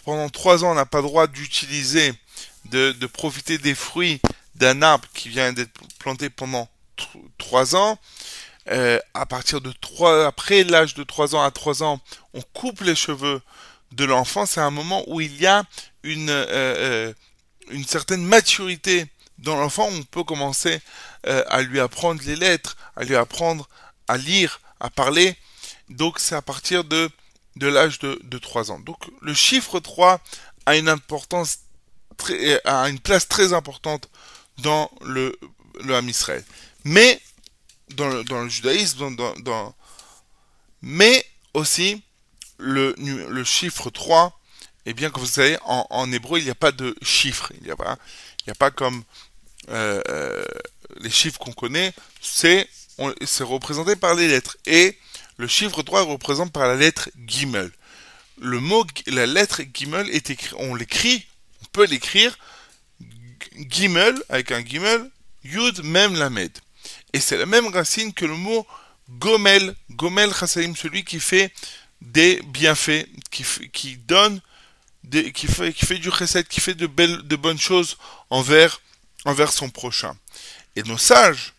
pendant 0.05 0.29
trois 0.29 0.65
ans, 0.65 0.73
on 0.73 0.75
n'a 0.75 0.87
pas 0.87 0.99
le 0.99 1.05
droit 1.05 1.27
d'utiliser, 1.27 2.13
de, 2.67 3.07
profiter 3.07 3.59
des 3.59 3.75
fruits 3.75 4.21
d'un 4.55 4.83
arbre 4.83 5.09
qui 5.15 5.29
vient 5.29 5.53
d'être 5.53 5.73
planté 5.99 6.31
pendant 6.31 6.69
tr- 6.97 7.21
trois 7.39 7.75
ans. 7.77 7.99
Euh, 8.69 9.01
à 9.15 9.27
partir 9.27 9.61
de 9.61 9.73
trois, 9.73 10.27
après 10.27 10.63
l'âge 10.63 10.95
de 10.95 11.03
trois 11.03 11.35
ans 11.35 11.43
à 11.43 11.51
trois 11.51 11.83
ans, 11.83 12.01
on 12.33 12.43
coupe 12.55 12.81
les 12.83 12.95
cheveux 12.95 13.43
de 13.91 14.05
l'enfant. 14.05 14.47
C'est 14.47 14.61
un 14.61 14.71
moment 14.71 15.03
où 15.09 15.21
il 15.21 15.41
y 15.41 15.47
a 15.47 15.65
une 16.05 16.31
euh, 16.31 16.47
euh, 16.49 17.13
une 17.71 17.85
certaine 17.85 18.25
maturité 18.25 19.07
dans 19.39 19.57
l'enfant. 19.57 19.89
On 19.91 20.03
peut 20.05 20.23
commencer 20.23 20.81
euh, 21.27 21.43
à 21.49 21.63
lui 21.63 21.81
apprendre 21.81 22.23
les 22.25 22.37
lettres, 22.37 22.77
à 22.97 23.03
lui 23.05 23.17
apprendre 23.17 23.69
à 24.07 24.17
lire, 24.17 24.61
à 24.79 24.91
parler. 24.91 25.37
Donc 25.89 26.19
c'est 26.21 26.37
à 26.37 26.43
partir 26.43 26.85
de 26.85 27.11
de 27.57 27.67
l'âge 27.67 27.99
de, 27.99 28.21
de 28.25 28.39
3 28.39 28.71
ans. 28.71 28.79
Donc 28.81 28.99
le 29.21 29.35
chiffre 29.35 29.81
3 29.81 30.21
a 30.67 30.77
une 30.77 30.89
importance 30.89 31.59
très, 32.17 32.61
a 32.67 32.89
une 32.89 33.01
place 33.01 33.29
très 33.29 33.53
importante 33.53 34.09
dans 34.59 34.91
le, 35.03 35.39
le 35.85 35.95
Ham 35.95 36.09
Israël. 36.09 36.45
Mais 36.85 37.21
dans 37.95 38.09
le, 38.09 38.25
dans 38.25 38.41
le 38.43 38.49
judaïsme, 38.49 39.15
dans, 39.17 39.35
dans, 39.41 39.75
mais 40.83 41.25
aussi 41.55 42.03
le, 42.59 42.95
le 42.99 43.45
chiffre 43.45 43.91
3, 43.91 44.39
et 44.87 44.95
bien 44.95 45.11
que 45.11 45.21
vous 45.21 45.27
savez, 45.27 45.59
en, 45.65 46.11
hébreu, 46.13 46.39
il 46.39 46.45
n'y 46.45 46.51
a 46.51 46.55
pas 46.57 46.73
de 46.73 46.95
chiffre. 47.03 47.53
Il 47.59 47.65
n'y 47.65 47.71
a 47.71 47.77
pas, 47.77 47.97
il 48.47 48.51
a 48.51 48.55
pas 48.55 48.71
comme 48.71 49.05
euh, 49.69 50.03
euh, 50.09 50.45
les 50.99 51.11
chiffres 51.11 51.39
qu'on 51.39 51.53
connaît, 51.53 51.93
c'est 52.21 52.69
on- 52.99 53.15
c'est 53.25 53.45
représenté 53.45 53.95
par 53.97 54.15
les 54.15 54.27
lettres. 54.29 54.57
Et 54.67 54.99
le 55.39 55.47
chiffre 55.47 55.83
3 55.83 56.03
est 56.03 56.13
représenté 56.13 56.51
par 56.51 56.69
la 56.69 56.77
lettre 56.77 57.11
Gimel. 57.27 57.71
Le 58.41 58.61
mot, 58.61 58.85
la 59.07 59.27
lettre 59.27 59.63
Gimel 59.73 60.09
est 60.11 60.31
écrit, 60.31 60.55
on 60.59 60.75
l'écrit, 60.75 61.27
on 61.63 61.67
peut 61.73 61.87
l'écrire 61.87 62.37
Gimel, 63.57 64.15
avec 64.29 64.53
un 64.53 64.65
Gimel, 64.65 65.11
Yud 65.45 65.83
Mem 65.85 66.15
Lamed. 66.17 66.53
Et 67.13 67.21
c'est 67.21 67.37
la 67.37 67.47
même 67.47 67.67
racine 67.69 68.13
que 68.13 68.25
le 68.25 68.35
mot 68.35 68.67
Gomel, 69.19 69.75
Gomel 69.91 70.33
Chassalim, 70.33 70.75
celui 70.77 71.05
qui 71.05 71.21
fait 71.21 71.53
des 72.01 72.41
bienfaits, 72.43 73.07
qui, 73.31 73.97
donne, 73.97 74.41
des, 75.05 75.33
qui, 75.33 75.47
fait, 75.47 75.73
qui 75.73 75.87
fait 75.87 75.99
du 75.99 76.11
chesed, 76.11 76.47
qui 76.49 76.61
fait 76.61 76.75
de, 76.75 76.87
belles, 76.87 77.23
de 77.23 77.37
bonnes 77.37 77.59
choses 77.59 77.97
envers, 78.31 78.81
envers 79.25 79.53
son 79.53 79.71
prochain. 79.71 80.17
Et 80.77 80.83
nos 80.83 80.99
sages, 80.99 81.53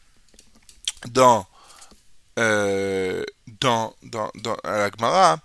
dans, 1.08 1.46
euh, 2.40 3.24
dans, 3.64 3.94
la 4.64 4.90
Gemara, 4.92 5.40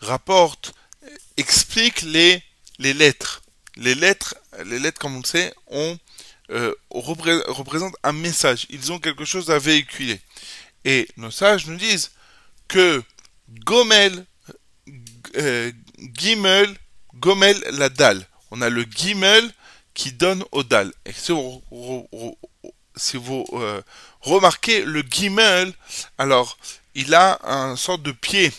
rapportent, 0.00 0.74
expliquent 1.36 2.02
les, 2.02 2.42
les 2.78 2.92
lettres. 2.92 3.42
Les 3.76 3.94
lettres, 3.94 4.34
les 4.66 4.78
lettres, 4.78 4.98
comme 4.98 5.16
on 5.16 5.20
le 5.20 5.24
sait, 5.24 5.54
ont, 5.68 5.98
euh, 6.50 6.74
repré- 6.90 7.42
représentent 7.48 7.96
un 8.02 8.12
message. 8.12 8.66
Ils 8.70 8.92
ont 8.92 8.98
quelque 8.98 9.24
chose 9.24 9.50
à 9.50 9.58
véhiculer. 9.58 10.20
Et 10.84 11.08
nos 11.16 11.30
sages 11.30 11.66
nous 11.66 11.76
disent 11.76 12.10
que 12.68 13.02
Gomel, 13.64 14.26
euh, 15.36 15.72
Gimel, 16.18 16.76
Gomel, 17.14 17.58
la 17.72 17.88
dalle. 17.88 18.26
On 18.50 18.62
a 18.62 18.68
le 18.68 18.82
Gimel 18.82 19.48
qui 19.94 20.12
donne 20.12 20.44
au 20.52 20.62
dalle. 20.62 20.92
Si 21.14 21.32
vous 23.16 23.46
euh, 23.52 23.80
remarquez 24.20 24.84
le 24.84 25.02
Gimel, 25.02 25.72
alors 26.18 26.58
il 26.94 27.14
a 27.14 27.38
un 27.44 27.76
sorte 27.76 28.02
de 28.02 28.12
pied. 28.12 28.52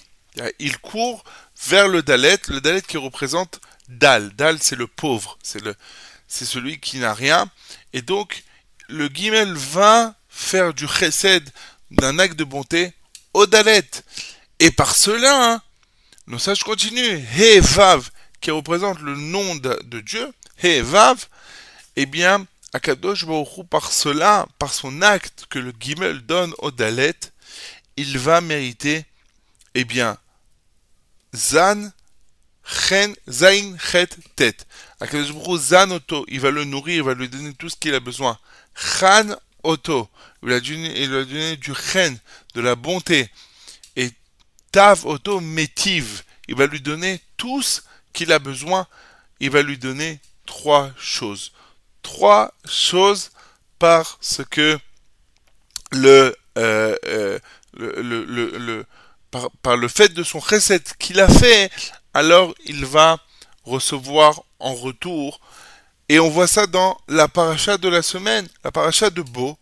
Il 0.60 0.78
court 0.80 1.24
vers 1.68 1.88
le 1.88 2.02
Dalet, 2.02 2.40
le 2.48 2.62
Dalet 2.62 2.82
qui 2.82 2.98
représente 2.98 3.60
Dal. 3.90 4.32
Dal, 4.36 4.58
c'est 4.62 4.76
le 4.76 4.88
pauvre, 4.88 5.38
c'est 5.44 5.62
le, 5.62 5.76
c'est 6.28 6.46
celui 6.46 6.80
qui 6.80 6.98
n'a 6.98 7.14
rien. 7.14 7.50
Et 7.94 8.02
donc, 8.02 8.44
le 8.88 9.08
Gimel 9.08 9.54
va 9.54 10.16
faire 10.30 10.74
du 10.74 10.88
chesed, 10.88 11.50
d'un 11.92 12.20
acte 12.20 12.38
de 12.38 12.46
bonté, 12.46 12.94
au 13.34 13.46
Dalet. 13.46 13.90
Et 14.60 14.72
par 14.72 14.96
cela, 14.96 15.54
hein, 15.54 15.62
nos 16.28 16.40
sages 16.40 16.64
continuent. 16.64 17.22
He 17.36 17.60
Vav, 17.60 18.10
qui 18.40 18.52
représente 18.52 19.00
le 19.02 19.16
nom 19.16 19.56
de, 19.56 20.00
Dieu, 20.00 20.32
He 20.64 20.82
Vav, 20.82 21.28
eh 21.96 22.06
bien, 22.06 22.46
Akadosh 22.74 23.26
Baruch 23.26 23.68
par 23.70 23.92
cela, 23.92 24.48
par 24.58 24.74
son 24.74 25.02
acte 25.02 25.46
que 25.50 25.60
le 25.60 25.74
Gimel 25.78 26.22
donne 26.22 26.54
au 26.60 26.72
Dalet, 26.72 27.18
il 27.98 28.18
va 28.18 28.42
mériter, 28.42 29.06
eh 29.74 29.84
bien, 29.84 30.18
Zan, 31.36 31.92
Chen, 32.64 33.16
Zain, 33.28 33.78
Chet, 33.78 34.18
Tet. 34.36 34.66
Zan 35.58 35.92
Oto, 35.92 36.26
il 36.28 36.40
va 36.40 36.52
le 36.52 36.64
nourrir, 36.64 36.98
il 36.98 37.04
va 37.04 37.14
lui 37.14 37.30
donner 37.30 37.54
tout 37.54 37.70
ce 37.70 37.76
qu'il 37.76 37.94
a 37.94 38.00
besoin. 38.00 38.38
Chan 38.76 39.36
Oto, 39.64 40.10
il 40.44 40.50
va 40.50 40.60
lui 40.60 41.26
donner, 41.26 41.58
du 41.58 41.74
Chen, 41.74 42.18
de 42.54 42.62
la 42.62 42.76
bonté. 42.76 43.30
Et 43.96 44.12
Tav 44.72 45.06
Oto 45.06 45.40
Metiv, 45.40 46.24
il 46.48 46.56
va 46.56 46.68
lui 46.68 46.82
donner 46.82 47.22
tout 47.38 47.62
ce 47.62 47.82
qu'il 48.14 48.32
a 48.32 48.40
besoin. 48.40 48.88
Il 49.40 49.50
va 49.50 49.62
lui 49.62 49.78
donner 49.78 50.20
trois 50.46 50.92
choses. 50.98 51.52
Trois 52.04 52.54
choses 52.66 53.32
parce 53.80 54.42
que 54.50 54.80
le, 55.92 56.36
euh, 56.58 56.96
euh, 57.06 57.40
par, 59.62 59.78
le 59.78 59.88
fait 59.88 60.14
de 60.14 60.24
son 60.24 60.40
recette 60.40 60.96
qu'il 60.98 61.20
a 61.20 61.30
fait, 61.30 61.72
alors 62.14 62.54
il 62.66 62.86
va 62.86 63.18
recevoir 63.64 64.44
en 64.60 64.74
retour. 64.74 65.40
Et 66.10 66.20
on 66.20 66.30
voit 66.30 66.48
ça 66.48 66.68
dans 66.68 67.00
la 67.08 67.28
paracha 67.28 67.78
de 67.78 67.88
la 67.88 68.02
semaine, 68.02 68.48
la 68.64 68.72
paracha 68.72 69.10
de 69.10 69.22
Bo. 69.22 69.58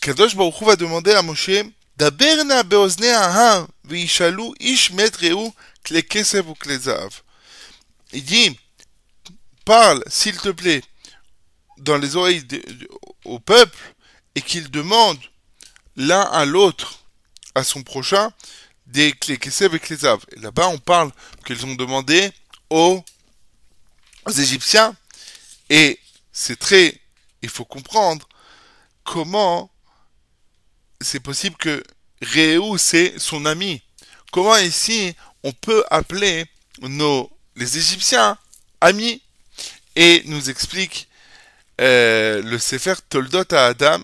Kadosh 0.00 0.34
Baruch 0.34 0.62
va 0.62 0.76
demander 0.76 1.12
à 1.12 1.22
Moshe, 1.22 1.50
Daberna 1.96 2.62
beozne 2.62 3.04
aham, 3.04 3.66
ish. 3.90 4.22
Il 8.12 8.24
dit, 8.24 8.58
parle, 9.64 10.02
s'il 10.06 10.36
te 10.38 10.48
plaît, 10.50 10.82
dans 11.78 11.98
les 11.98 12.16
oreilles 12.16 12.46
au 13.24 13.38
peuple, 13.38 13.78
et 14.34 14.42
qu'il 14.42 14.70
demande 14.70 15.18
l'un 15.96 16.22
à 16.22 16.44
l'autre, 16.44 17.00
à 17.54 17.64
son 17.64 17.82
prochain, 17.82 18.32
des 18.86 19.12
clés 19.12 19.38
kesev 19.38 19.74
et 19.74 19.96
zahav. 19.96 20.24
Et 20.36 20.40
là-bas, 20.40 20.68
on 20.68 20.78
parle 20.78 21.10
qu'ils 21.44 21.64
ont 21.66 21.74
demandé 21.74 22.30
aux, 22.70 23.02
aux 24.26 24.30
Égyptiens, 24.30 24.94
et 25.70 25.98
c'est 26.32 26.58
très, 26.58 27.00
il 27.42 27.48
faut 27.48 27.64
comprendre 27.64 28.28
comment 29.04 29.70
c'est 31.00 31.20
possible 31.20 31.56
que 31.56 31.82
Réou, 32.22 32.78
c'est 32.78 33.18
son 33.18 33.44
ami. 33.46 33.82
Comment 34.32 34.56
ici 34.56 35.14
on 35.42 35.52
peut 35.52 35.84
appeler 35.90 36.46
nos, 36.80 37.30
les 37.54 37.78
Égyptiens 37.78 38.38
amis 38.80 39.22
Et 39.94 40.22
nous 40.26 40.50
explique 40.50 41.08
euh, 41.80 42.42
le 42.42 42.58
Sefer 42.58 42.94
Toldot 43.08 43.44
à 43.52 43.66
Adam. 43.66 44.00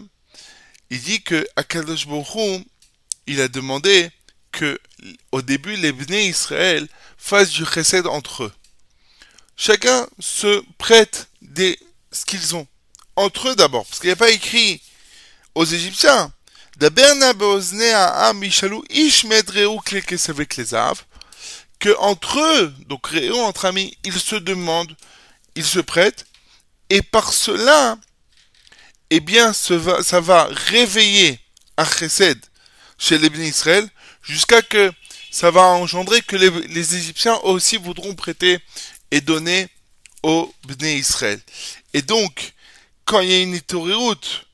Il 0.92 1.00
dit 1.00 1.22
que 1.22 1.48
Akadosh 1.56 2.06
il 3.26 3.40
a 3.40 3.48
demandé 3.48 4.10
que 4.52 4.78
au 5.32 5.40
début 5.40 5.74
les 5.76 5.90
Bnei 5.90 6.26
Israël 6.26 6.86
fassent 7.16 7.48
du 7.48 7.64
chesed 7.64 8.06
entre 8.06 8.44
eux. 8.44 8.52
Chacun 9.56 10.06
se 10.18 10.62
prête 10.76 11.28
des 11.40 11.78
ce 12.12 12.26
qu'ils 12.26 12.56
ont 12.56 12.66
entre 13.16 13.48
eux 13.48 13.56
d'abord, 13.56 13.86
parce 13.86 14.00
qu'il 14.00 14.08
n'y 14.08 14.12
a 14.12 14.16
pas 14.16 14.32
écrit 14.32 14.82
aux 15.54 15.64
Égyptiens. 15.64 16.30
Que 21.78 21.96
entre 22.00 22.38
eux, 22.38 22.74
donc 22.88 23.06
Réo, 23.06 23.38
entre 23.38 23.64
amis, 23.64 23.96
ils 24.04 24.20
se 24.20 24.36
demandent, 24.36 24.94
ils 25.54 25.64
se 25.64 25.80
prêtent, 25.80 26.26
et 26.90 27.00
par 27.00 27.32
cela, 27.32 27.96
eh 29.14 29.20
bien, 29.20 29.52
ça 29.52 30.20
va 30.20 30.48
réveiller 30.70 31.38
un 31.76 31.84
chesed 31.84 32.40
chez 32.96 33.18
les 33.18 33.28
bénis 33.28 33.48
Israël, 33.48 33.86
jusqu'à 34.22 34.62
que 34.62 34.90
ça 35.30 35.50
va 35.50 35.64
engendrer 35.64 36.22
que 36.22 36.34
les, 36.36 36.94
Égyptiens 36.96 37.36
aussi 37.42 37.76
voudront 37.76 38.14
prêter 38.14 38.58
et 39.10 39.20
donner 39.20 39.68
aux 40.22 40.50
bénis 40.66 40.94
Israël. 40.94 41.38
Et 41.92 42.00
donc, 42.00 42.54
quand 43.04 43.20
il 43.20 43.28
y 43.28 43.34
a 43.34 43.42
une 43.42 43.54
itoriroute, 43.54 44.46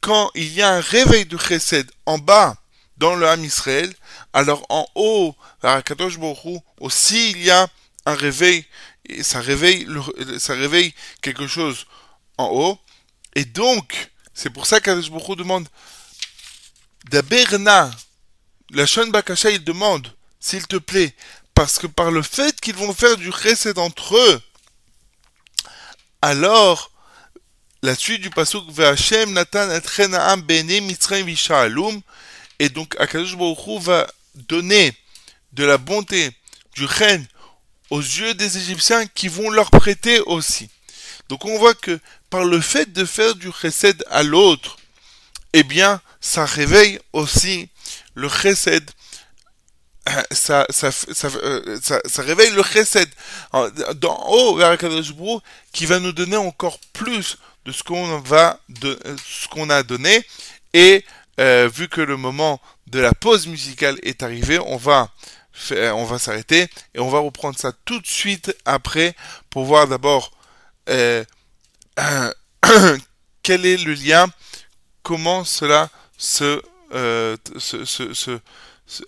quand 0.00 0.30
il 0.34 0.54
y 0.54 0.62
a 0.62 0.70
un 0.70 0.80
réveil 0.80 1.26
de 1.26 1.36
chesed 1.36 1.90
en 2.06 2.16
bas 2.16 2.56
dans 2.96 3.14
le 3.14 3.28
Ham 3.28 3.44
Israël, 3.44 3.92
alors 4.32 4.64
en 4.70 4.86
haut, 4.94 5.36
Akadosh 5.62 6.18
Baruch 6.18 6.46
Hu, 6.46 6.58
aussi 6.80 7.32
il 7.32 7.42
y 7.42 7.50
a 7.50 7.68
un 8.06 8.14
réveil, 8.14 8.64
et 9.06 9.22
ça 9.22 9.40
réveille 9.40 10.94
quelque 11.20 11.46
chose 11.46 11.86
en 12.38 12.46
haut, 12.46 12.78
et 13.38 13.44
donc, 13.44 14.10
c'est 14.34 14.50
pour 14.50 14.66
ça 14.66 14.80
qu'Akadosh 14.80 15.12
Baruch 15.12 15.38
demande, 15.38 15.68
Daberna, 17.08 17.88
la 18.70 18.84
Shon 18.84 19.06
Bakasha, 19.06 19.50
il 19.50 19.62
demande, 19.62 20.12
s'il 20.40 20.66
te 20.66 20.74
plaît, 20.74 21.14
parce 21.54 21.78
que 21.78 21.86
par 21.86 22.10
le 22.10 22.22
fait 22.22 22.60
qu'ils 22.60 22.74
vont 22.74 22.92
faire 22.92 23.16
du 23.16 23.30
chesed 23.30 23.78
entre 23.78 24.16
eux, 24.16 24.42
alors, 26.20 26.90
la 27.80 27.94
suite 27.94 28.22
du 28.22 28.30
pasuk 28.30 28.68
Ve'Hashem 28.72 29.32
Natan 29.34 29.70
et 29.70 29.80
Chenaam 29.88 30.42
Bene 30.42 30.80
Mitzrayim 30.80 31.26
Visha'alum 31.26 32.00
et 32.58 32.70
donc 32.70 33.00
Akadosh 33.00 33.36
Baruch 33.36 33.80
va 33.80 34.04
donner 34.34 34.92
de 35.52 35.62
la 35.62 35.78
bonté 35.78 36.32
du 36.74 36.88
chen 36.88 37.24
aux 37.90 38.00
yeux 38.00 38.34
des 38.34 38.58
Égyptiens 38.58 39.06
qui 39.06 39.28
vont 39.28 39.48
leur 39.50 39.70
prêter 39.70 40.18
aussi. 40.22 40.68
Donc 41.28 41.44
on 41.44 41.56
voit 41.56 41.74
que 41.74 42.00
par 42.30 42.44
le 42.44 42.60
fait 42.60 42.92
de 42.92 43.04
faire 43.04 43.34
du 43.34 43.50
chesed 43.52 44.04
à 44.10 44.22
l'autre, 44.22 44.76
eh 45.52 45.62
bien 45.62 46.00
ça 46.20 46.44
réveille 46.44 46.98
aussi 47.12 47.68
le 48.14 48.28
chesed. 48.28 48.90
Euh, 50.08 50.22
euh, 50.50 51.78
ça, 51.82 52.22
réveille 52.22 52.50
le 52.50 52.62
chesed. 52.62 53.08
En- 53.52 53.68
d'en 53.94 54.26
haut 54.28 54.56
vers 54.56 54.76
qui 55.72 55.86
va 55.86 55.98
nous 56.00 56.12
donner 56.12 56.36
encore 56.36 56.78
plus 56.92 57.36
de 57.64 57.72
ce 57.72 57.82
qu'on 57.82 58.18
va 58.20 58.58
de, 58.68 58.98
euh, 59.04 59.16
ce 59.26 59.48
qu'on 59.48 59.68
a 59.70 59.82
donné. 59.82 60.24
Et 60.72 61.04
vu 61.38 61.88
que 61.88 62.00
le 62.00 62.16
moment 62.16 62.60
de 62.88 62.98
la 62.98 63.12
pause 63.12 63.46
musicale 63.46 63.96
est 64.02 64.24
arrivé 64.24 64.58
on 64.58 64.76
va 64.76 65.08
on 65.70 66.04
va 66.04 66.18
s'arrêter 66.18 66.68
et 66.94 66.98
on 66.98 67.08
va 67.10 67.20
reprendre 67.20 67.56
ça 67.56 67.70
tout 67.84 68.00
de 68.00 68.06
suite 68.06 68.56
après 68.64 69.14
pour 69.48 69.64
voir 69.64 69.86
d'abord 69.86 70.32
quel 73.42 73.66
est 73.66 73.76
le 73.84 73.94
lien? 73.94 74.26
Comment 75.02 75.44
cela 75.44 75.90
se 76.16 76.62
euh, 76.92 77.36
se, 77.58 77.84
se, 77.84 78.40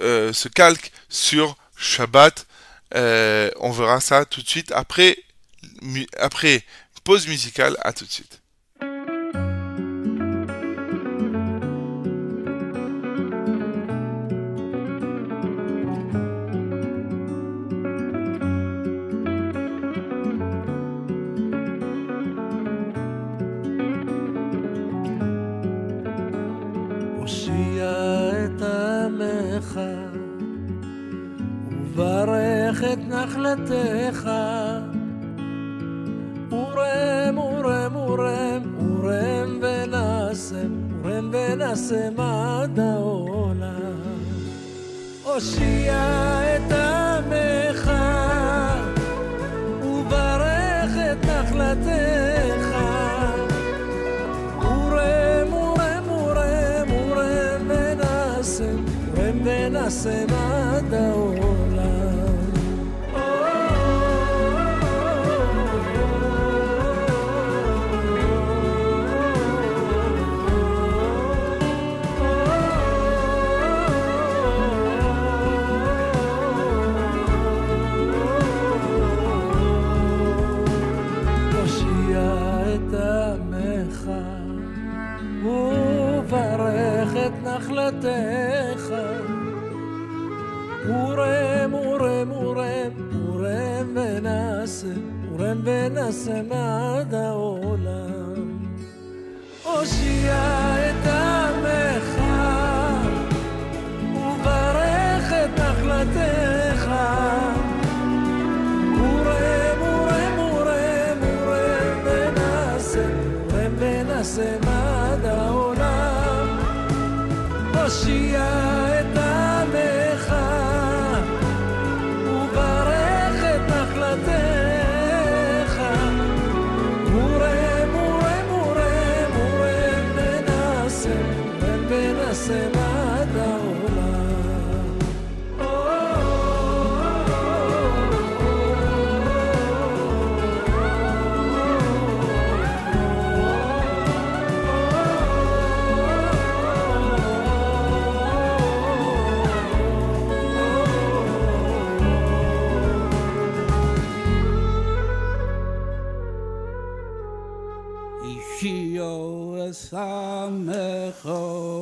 euh, 0.01 0.33
se 0.33 0.49
calque 0.49 0.93
sur 1.09 1.57
Shabbat? 1.77 2.47
Euh, 2.95 3.51
on 3.61 3.71
verra 3.71 4.01
ça 4.01 4.25
tout 4.25 4.43
de 4.43 4.49
suite 4.49 4.73
après, 4.73 5.17
après 6.19 6.65
pause 7.05 7.29
musicale. 7.29 7.77
À 7.83 7.93
tout 7.93 8.05
de 8.05 8.11
suite. 8.11 8.40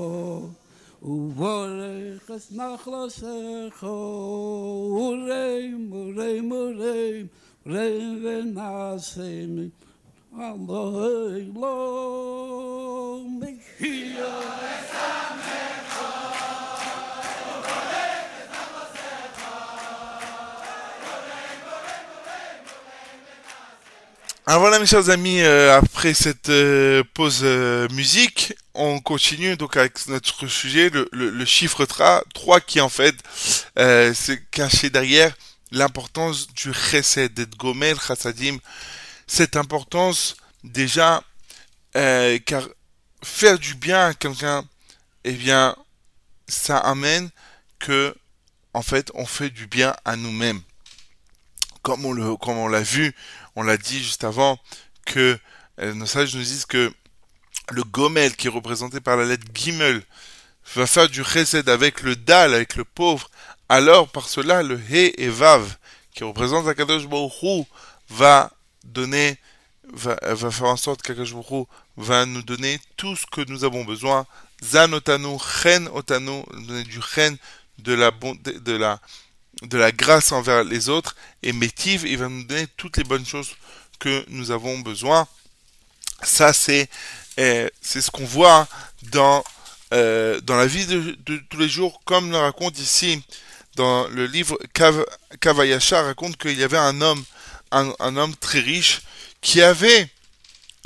go 0.09 0.51
Uvorech 1.01 2.29
es 2.37 2.51
nachlasecho 2.51 3.97
Ureim, 5.07 5.93
ureim. 5.93 6.49
Après 25.99 26.15
cette 26.15 26.49
euh, 26.49 27.03
pause 27.13 27.41
euh, 27.43 27.89
musique, 27.89 28.55
on 28.73 29.01
continue 29.01 29.57
donc 29.57 29.77
avec 29.77 30.07
notre 30.07 30.47
sujet, 30.47 30.93
le, 31.11 31.45
chiffre 31.45 31.87
3, 31.87 32.23
3 32.35 32.61
qui 32.61 32.81
en 32.81 32.89
fait 32.89 33.17
euh, 33.81 34.15
c'est 34.15 34.49
caché 34.53 34.91
derrière 34.91 35.37
l'importance 35.73 36.55
du 36.55 36.73
chesed, 36.73 37.35
d'être 37.35 37.57
gomel, 37.57 37.99
chassadim, 37.99 38.59
cette 39.27 39.57
importance 39.57 40.37
déjà, 40.63 41.25
euh, 41.97 42.39
car 42.47 42.69
faire 43.25 43.59
du 43.59 43.75
bien 43.75 44.07
à 44.07 44.15
quelqu'un, 44.15 44.65
eh 45.25 45.33
bien, 45.33 45.75
ça 46.47 46.79
amène 46.79 47.29
que, 47.81 48.15
en 48.73 48.83
fait, 48.83 49.11
on 49.15 49.27
fait 49.27 49.51
du 49.51 49.67
bien 49.67 49.97
à 50.05 50.15
nous-mêmes. 50.15 50.61
Comme 51.83 52.05
on 52.05 52.69
l'a 52.69 52.83
vu, 52.83 53.17
on 53.57 53.65
l'a 53.65 53.77
dit 53.77 53.99
juste 53.99 54.23
avant, 54.23 54.61
que 55.05 55.41
nos 55.79 56.07
sages 56.07 56.35
nous 56.35 56.43
disent 56.43 56.67
que 56.67 56.93
le 57.71 57.85
gomel 57.85 58.35
qui 58.37 58.47
est 58.47 58.51
représenté 58.51 59.01
par 59.01 59.17
la 59.17 59.25
lettre 59.25 59.47
gimel 59.55 60.03
va 60.75 60.87
faire 60.87 61.09
du 61.09 61.25
chesed 61.25 61.69
avec 61.69 62.03
le 62.03 62.17
dal, 62.17 62.55
avec 62.55 62.77
le 62.77 62.85
pauvre, 62.85 63.31
alors 63.69 64.09
par 64.09 64.29
cela 64.29 64.63
le 64.63 64.81
he 64.91 65.13
et 65.19 65.29
vav 65.29 65.77
qui 66.15 66.25
représente 66.25 66.67
la 66.67 66.75
Kadosh 66.75 67.07
Baruch 67.07 67.67
va 68.09 68.51
donner, 68.85 69.39
va, 69.93 70.19
va 70.23 70.51
faire 70.51 70.67
en 70.67 70.77
sorte 70.77 71.03
qu'Akadosh 71.03 71.35
Baruch 71.35 71.69
va 71.97 72.27
nous 72.27 72.43
donner 72.43 72.81
tout 72.97 73.15
ce 73.15 73.27
que 73.27 73.49
nous 73.49 73.65
avons 73.65 73.85
besoin. 73.85 74.27
Zan 74.65 74.93
otanu, 74.93 75.39
chen 75.39 75.89
otanu, 75.93 76.43
donner 76.67 76.83
du 76.85 77.01
chen, 77.01 77.37
de 77.79 77.93
la 77.95 78.11
de 78.11 78.73
la, 78.73 79.01
de 79.63 79.79
la 79.79 79.93
grâce 79.93 80.33
envers 80.33 80.65
les 80.65 80.89
autres, 80.89 81.15
et 81.43 81.53
métiv, 81.53 82.05
il 82.05 82.19
va 82.19 82.29
nous 82.29 82.45
donner 82.45 82.67
toutes 82.77 82.97
les 82.97 83.05
bonnes 83.05 83.27
choses 83.27 83.55
que 84.01 84.25
nous 84.29 84.51
avons 84.51 84.81
besoin. 84.81 85.29
Ça, 86.23 86.53
c'est 86.53 86.89
euh, 87.39 87.69
c'est 87.81 88.01
ce 88.01 88.11
qu'on 88.11 88.25
voit 88.25 88.67
dans, 89.13 89.45
euh, 89.95 90.41
dans 90.41 90.57
la 90.57 90.67
vie 90.67 90.87
de, 90.87 91.17
de, 91.25 91.37
tous 91.49 91.59
les 91.59 91.69
jours, 91.69 92.01
comme 92.05 92.31
le 92.31 92.37
raconte 92.37 92.79
ici 92.79 93.23
dans 93.77 94.09
le 94.09 94.27
livre 94.27 94.59
Kav, 94.75 95.05
Kavayasha, 95.41 96.03
raconte 96.03 96.37
qu'il 96.37 96.59
y 96.59 96.65
avait 96.65 96.79
un 96.79 97.01
homme, 97.01 97.23
un, 97.71 97.93
un 98.01 98.17
homme 98.17 98.35
très 98.35 98.59
riche, 98.59 99.03
qui 99.41 99.63
avait, 99.63 100.09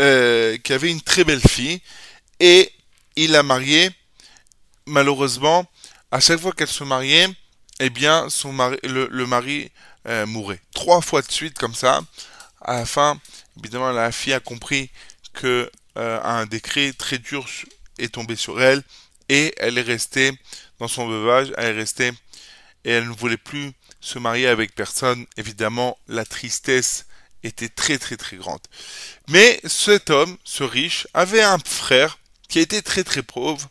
euh, 0.01 0.59
qui 0.59 0.75
avait 0.75 0.91
une 0.91 1.01
très 1.01 1.25
belle 1.25 1.41
fille, 1.41 1.81
et 2.39 2.71
il 3.17 3.33
l'a 3.33 3.43
mariée. 3.43 3.91
Malheureusement, 4.85 5.65
à 6.11 6.21
chaque 6.21 6.41
fois 6.41 6.53
qu'elle 6.53 6.69
se 6.69 6.85
mariait, 6.85 7.29
eh 7.81 7.89
bien, 7.89 8.29
son 8.29 8.53
mari, 8.53 8.77
le, 8.83 9.09
le 9.11 9.27
mari 9.27 9.71
euh, 10.07 10.27
mourait. 10.27 10.61
Trois 10.75 11.01
fois 11.01 11.23
de 11.23 11.31
suite, 11.31 11.59
comme 11.59 11.75
ça. 11.75 12.03
À 12.61 12.75
la 12.75 12.85
fin, 12.85 13.19
évidemment, 13.59 13.91
la 13.91 14.13
fille 14.13 14.35
a 14.35 14.41
compris 14.41 14.91
que 15.33 15.71
euh, 15.99 16.21
un 16.23 16.47
décret 16.47 16.93
très 16.93 17.19
dur 17.19 17.47
est 17.99 18.15
tombé 18.15 18.37
sur 18.37 18.63
elle 18.63 18.83
et 19.29 19.55
elle 19.59 19.79
est 19.79 19.83
restée 19.83 20.33
dans 20.79 20.89
son 20.89 21.09
veuvage, 21.09 21.53
elle 21.57 21.77
est 21.77 21.79
restée 21.79 22.13
et 22.85 22.91
elle 22.91 23.09
ne 23.09 23.15
voulait 23.15 23.37
plus 23.37 23.73
se 24.01 24.19
marier 24.19 24.49
avec 24.49 24.75
personne. 24.75 25.27
Évidemment, 25.37 25.99
la 26.09 26.25
tristesse 26.25 27.07
était 27.43 27.69
très 27.69 27.99
très 27.99 28.17
très 28.17 28.37
grande. 28.37 28.61
Mais 29.29 29.61
cet 29.65 30.11
homme, 30.11 30.37
ce 30.45 30.65
riche, 30.65 31.07
avait 31.15 31.43
un 31.43 31.59
frère 31.59 32.19
qui 32.49 32.59
était 32.59 32.83
très 32.83 33.05
très 33.05 33.23
pauvre, 33.23 33.71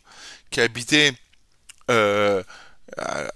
qui 0.50 0.60
habitait 0.60 1.12
euh, 1.90 2.42
à, 2.98 3.28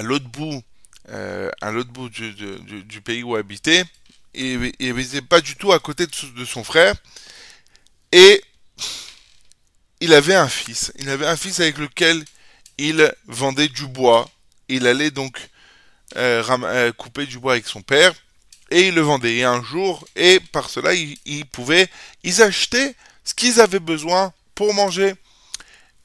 l'autre 0.00 0.28
bout, 0.28 0.62
euh, 1.10 1.50
à 1.60 1.70
l'autre 1.70 1.90
bout 1.90 2.08
du, 2.08 2.32
du, 2.34 3.00
pays 3.00 3.22
où 3.22 3.36
habitait, 3.36 3.84
et 4.34 4.72
il 4.80 4.94
n'était 4.94 5.22
pas 5.22 5.40
du 5.40 5.56
tout 5.56 5.72
à 5.72 5.78
côté 5.78 6.06
de 6.06 6.44
son 6.44 6.64
frère. 6.64 6.94
Et 8.12 8.42
il 10.00 10.12
avait 10.12 10.34
un 10.34 10.48
fils. 10.48 10.92
Il 10.98 11.08
avait 11.08 11.26
un 11.26 11.36
fils 11.36 11.60
avec 11.60 11.78
lequel 11.78 12.24
il 12.78 13.12
vendait 13.26 13.68
du 13.68 13.86
bois. 13.86 14.28
Il 14.68 14.86
allait 14.86 15.10
donc 15.10 15.38
euh, 16.16 16.42
euh, 16.48 16.92
couper 16.92 17.26
du 17.26 17.38
bois 17.38 17.52
avec 17.52 17.66
son 17.66 17.82
père 17.82 18.12
et 18.70 18.88
il 18.88 18.94
le 18.94 19.00
vendait. 19.00 19.36
Et 19.36 19.44
un 19.44 19.62
jour, 19.62 20.06
et 20.16 20.40
par 20.52 20.70
cela, 20.70 20.94
ils, 20.94 21.46
pouvaient, 21.46 21.88
ils 22.22 22.42
achetaient 22.42 22.94
ce 23.24 23.34
qu'ils 23.34 23.60
avaient 23.60 23.80
besoin 23.80 24.32
pour 24.54 24.74
manger. 24.74 25.14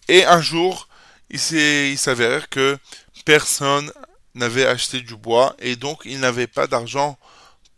Et 0.08 0.26
un 0.26 0.42
jour, 0.42 0.88
il 1.30 1.98
s'avère 1.98 2.50
que 2.50 2.78
personne 3.26 3.92
n'avait 4.36 4.66
acheté 4.66 5.02
du 5.02 5.16
bois 5.16 5.56
et 5.60 5.76
donc 5.76 6.02
il 6.06 6.20
n'avait 6.20 6.48
pas 6.48 6.68
d'argent 6.68 7.18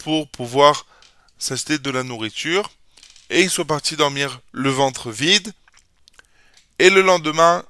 pour 0.03 0.27
pouvoir 0.29 0.85
s'acheter 1.37 1.77
de 1.77 1.89
la 1.89 2.03
nourriture. 2.03 2.69
Et 3.29 3.41
ils 3.41 3.49
sont 3.49 3.65
partis 3.65 3.95
dormir 3.95 4.41
le 4.51 4.69
ventre 4.69 5.11
vide. 5.11 5.53
Et 6.79 6.89
le 6.89 7.01
lendemain, 7.01 7.63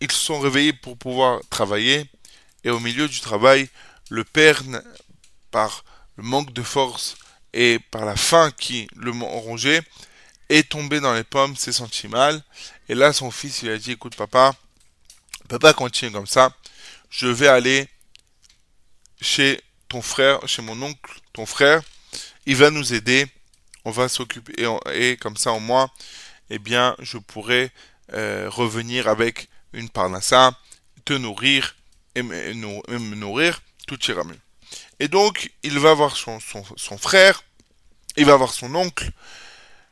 ils 0.00 0.10
se 0.10 0.18
sont 0.18 0.40
réveillés 0.40 0.72
pour 0.72 0.96
pouvoir 0.96 1.40
travailler. 1.50 2.04
Et 2.64 2.70
au 2.70 2.80
milieu 2.80 3.08
du 3.08 3.20
travail, 3.20 3.68
le 4.10 4.24
père, 4.24 4.62
par 5.50 5.84
le 6.16 6.24
manque 6.24 6.52
de 6.52 6.62
force 6.62 7.16
et 7.52 7.78
par 7.90 8.04
la 8.04 8.16
faim 8.16 8.50
qui 8.58 8.88
le 8.96 9.10
rongeait, 9.10 9.82
est 10.48 10.68
tombé 10.68 11.00
dans 11.00 11.14
les 11.14 11.24
pommes, 11.24 11.56
s'est 11.56 11.72
senti 11.72 12.08
mal. 12.08 12.42
Et 12.88 12.94
là, 12.94 13.12
son 13.12 13.30
fils 13.30 13.62
lui 13.62 13.70
a 13.70 13.78
dit, 13.78 13.92
écoute 13.92 14.16
papa, 14.16 14.54
pas 15.48 15.72
continuer 15.72 16.12
comme 16.12 16.26
ça. 16.26 16.54
Je 17.08 17.26
vais 17.26 17.48
aller 17.48 17.88
chez 19.20 19.60
ton 19.88 20.02
frère, 20.02 20.46
chez 20.46 20.62
mon 20.62 20.80
oncle, 20.82 21.19
ton 21.32 21.46
frère. 21.46 21.82
Il 22.46 22.56
va 22.56 22.70
nous 22.70 22.94
aider. 22.94 23.26
On 23.84 23.90
va 23.90 24.08
s'occuper. 24.08 24.52
Et, 24.92 25.16
comme 25.16 25.36
ça, 25.36 25.52
au 25.52 25.60
moins, 25.60 25.90
eh 26.50 26.58
bien, 26.58 26.96
je 26.98 27.18
pourrai 27.18 27.70
euh, 28.12 28.48
revenir 28.50 29.08
avec 29.08 29.48
une 29.72 29.88
parnassa, 29.88 30.58
te 31.04 31.12
nourrir 31.12 31.76
et 32.14 32.22
me, 32.22 33.14
nourrir, 33.14 33.62
tout 33.86 33.98
ira 34.10 34.24
mieux. 34.24 34.38
Et 34.98 35.08
donc, 35.08 35.50
il 35.62 35.78
va 35.78 35.94
voir 35.94 36.16
son, 36.16 36.38
frère, 36.98 37.42
il 38.16 38.26
va 38.26 38.36
voir 38.36 38.52
son 38.52 38.74
oncle. 38.74 39.10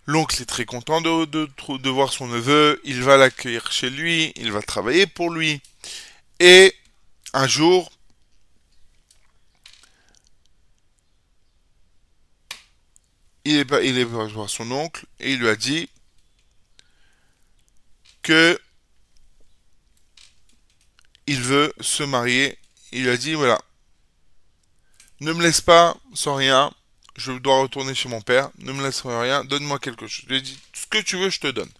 L'oncle 0.04 0.42
est 0.42 0.46
très 0.46 0.64
content 0.64 1.00
de 1.00 1.88
voir 1.90 2.12
son 2.12 2.26
neveu, 2.26 2.80
il 2.84 3.02
va 3.02 3.16
l'accueillir 3.16 3.70
chez 3.70 3.90
lui, 3.90 4.32
il 4.36 4.52
va 4.52 4.62
travailler 4.62 5.06
pour 5.06 5.30
lui. 5.30 5.60
Et 6.40 6.74
un 7.32 7.46
jour, 7.46 7.90
il 13.48 13.56
est, 13.56 13.86
il 13.86 14.04
voir 14.04 14.50
son 14.50 14.70
oncle 14.70 15.06
et 15.20 15.32
il 15.32 15.38
lui 15.38 15.48
a 15.48 15.56
dit 15.56 15.88
que 18.22 18.58
il 21.26 21.40
veut 21.40 21.72
se 21.80 22.02
marier. 22.02 22.58
Il 22.92 23.04
lui 23.04 23.10
a 23.10 23.16
dit 23.16 23.34
voilà, 23.34 23.60
ne 25.20 25.32
me 25.32 25.42
laisse 25.42 25.60
pas 25.60 25.96
sans 26.14 26.34
rien. 26.34 26.72
Je 27.16 27.32
dois 27.32 27.62
retourner 27.62 27.94
chez 27.94 28.08
mon 28.08 28.20
père. 28.20 28.50
Ne 28.58 28.72
me 28.72 28.82
laisse 28.82 29.02
rien. 29.04 29.44
Donne-moi 29.44 29.78
quelque 29.80 30.06
chose. 30.06 30.24
Il 30.24 30.28
lui 30.28 30.36
a 30.36 30.40
dit 30.40 30.58
ce 30.72 30.86
que 30.86 30.98
tu 30.98 31.16
veux, 31.16 31.30
je 31.30 31.40
te 31.40 31.48
donne. 31.48 31.70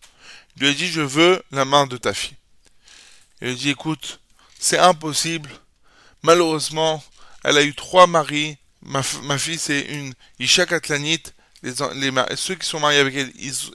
Il 0.57 0.63
lui 0.63 0.69
a 0.71 0.75
dit 0.75 0.89
je 0.89 1.01
veux 1.01 1.43
la 1.51 1.65
main 1.65 1.87
de 1.87 1.97
ta 1.97 2.15
fille. 2.15 2.37
Il 3.41 3.49
lui 3.49 3.55
a 3.55 3.57
dit 3.57 3.71
écoute, 3.71 4.21
c'est 4.59 4.79
impossible. 4.79 5.51
Malheureusement, 6.23 7.03
elle 7.45 7.59
a 7.59 7.63
eu 7.63 7.75
trois 7.75 8.07
maris. 8.07 8.57
Ma, 8.83 9.03
fille, 9.03 9.59
c'est 9.59 9.81
une 9.81 10.15
Isha 10.39 10.67
Katlanite 10.67 11.35
ceux 12.37 12.55
qui 12.55 12.67
sont 12.67 12.81
mariés 12.81 13.01
avec 13.01 13.15
elle, 13.15 13.33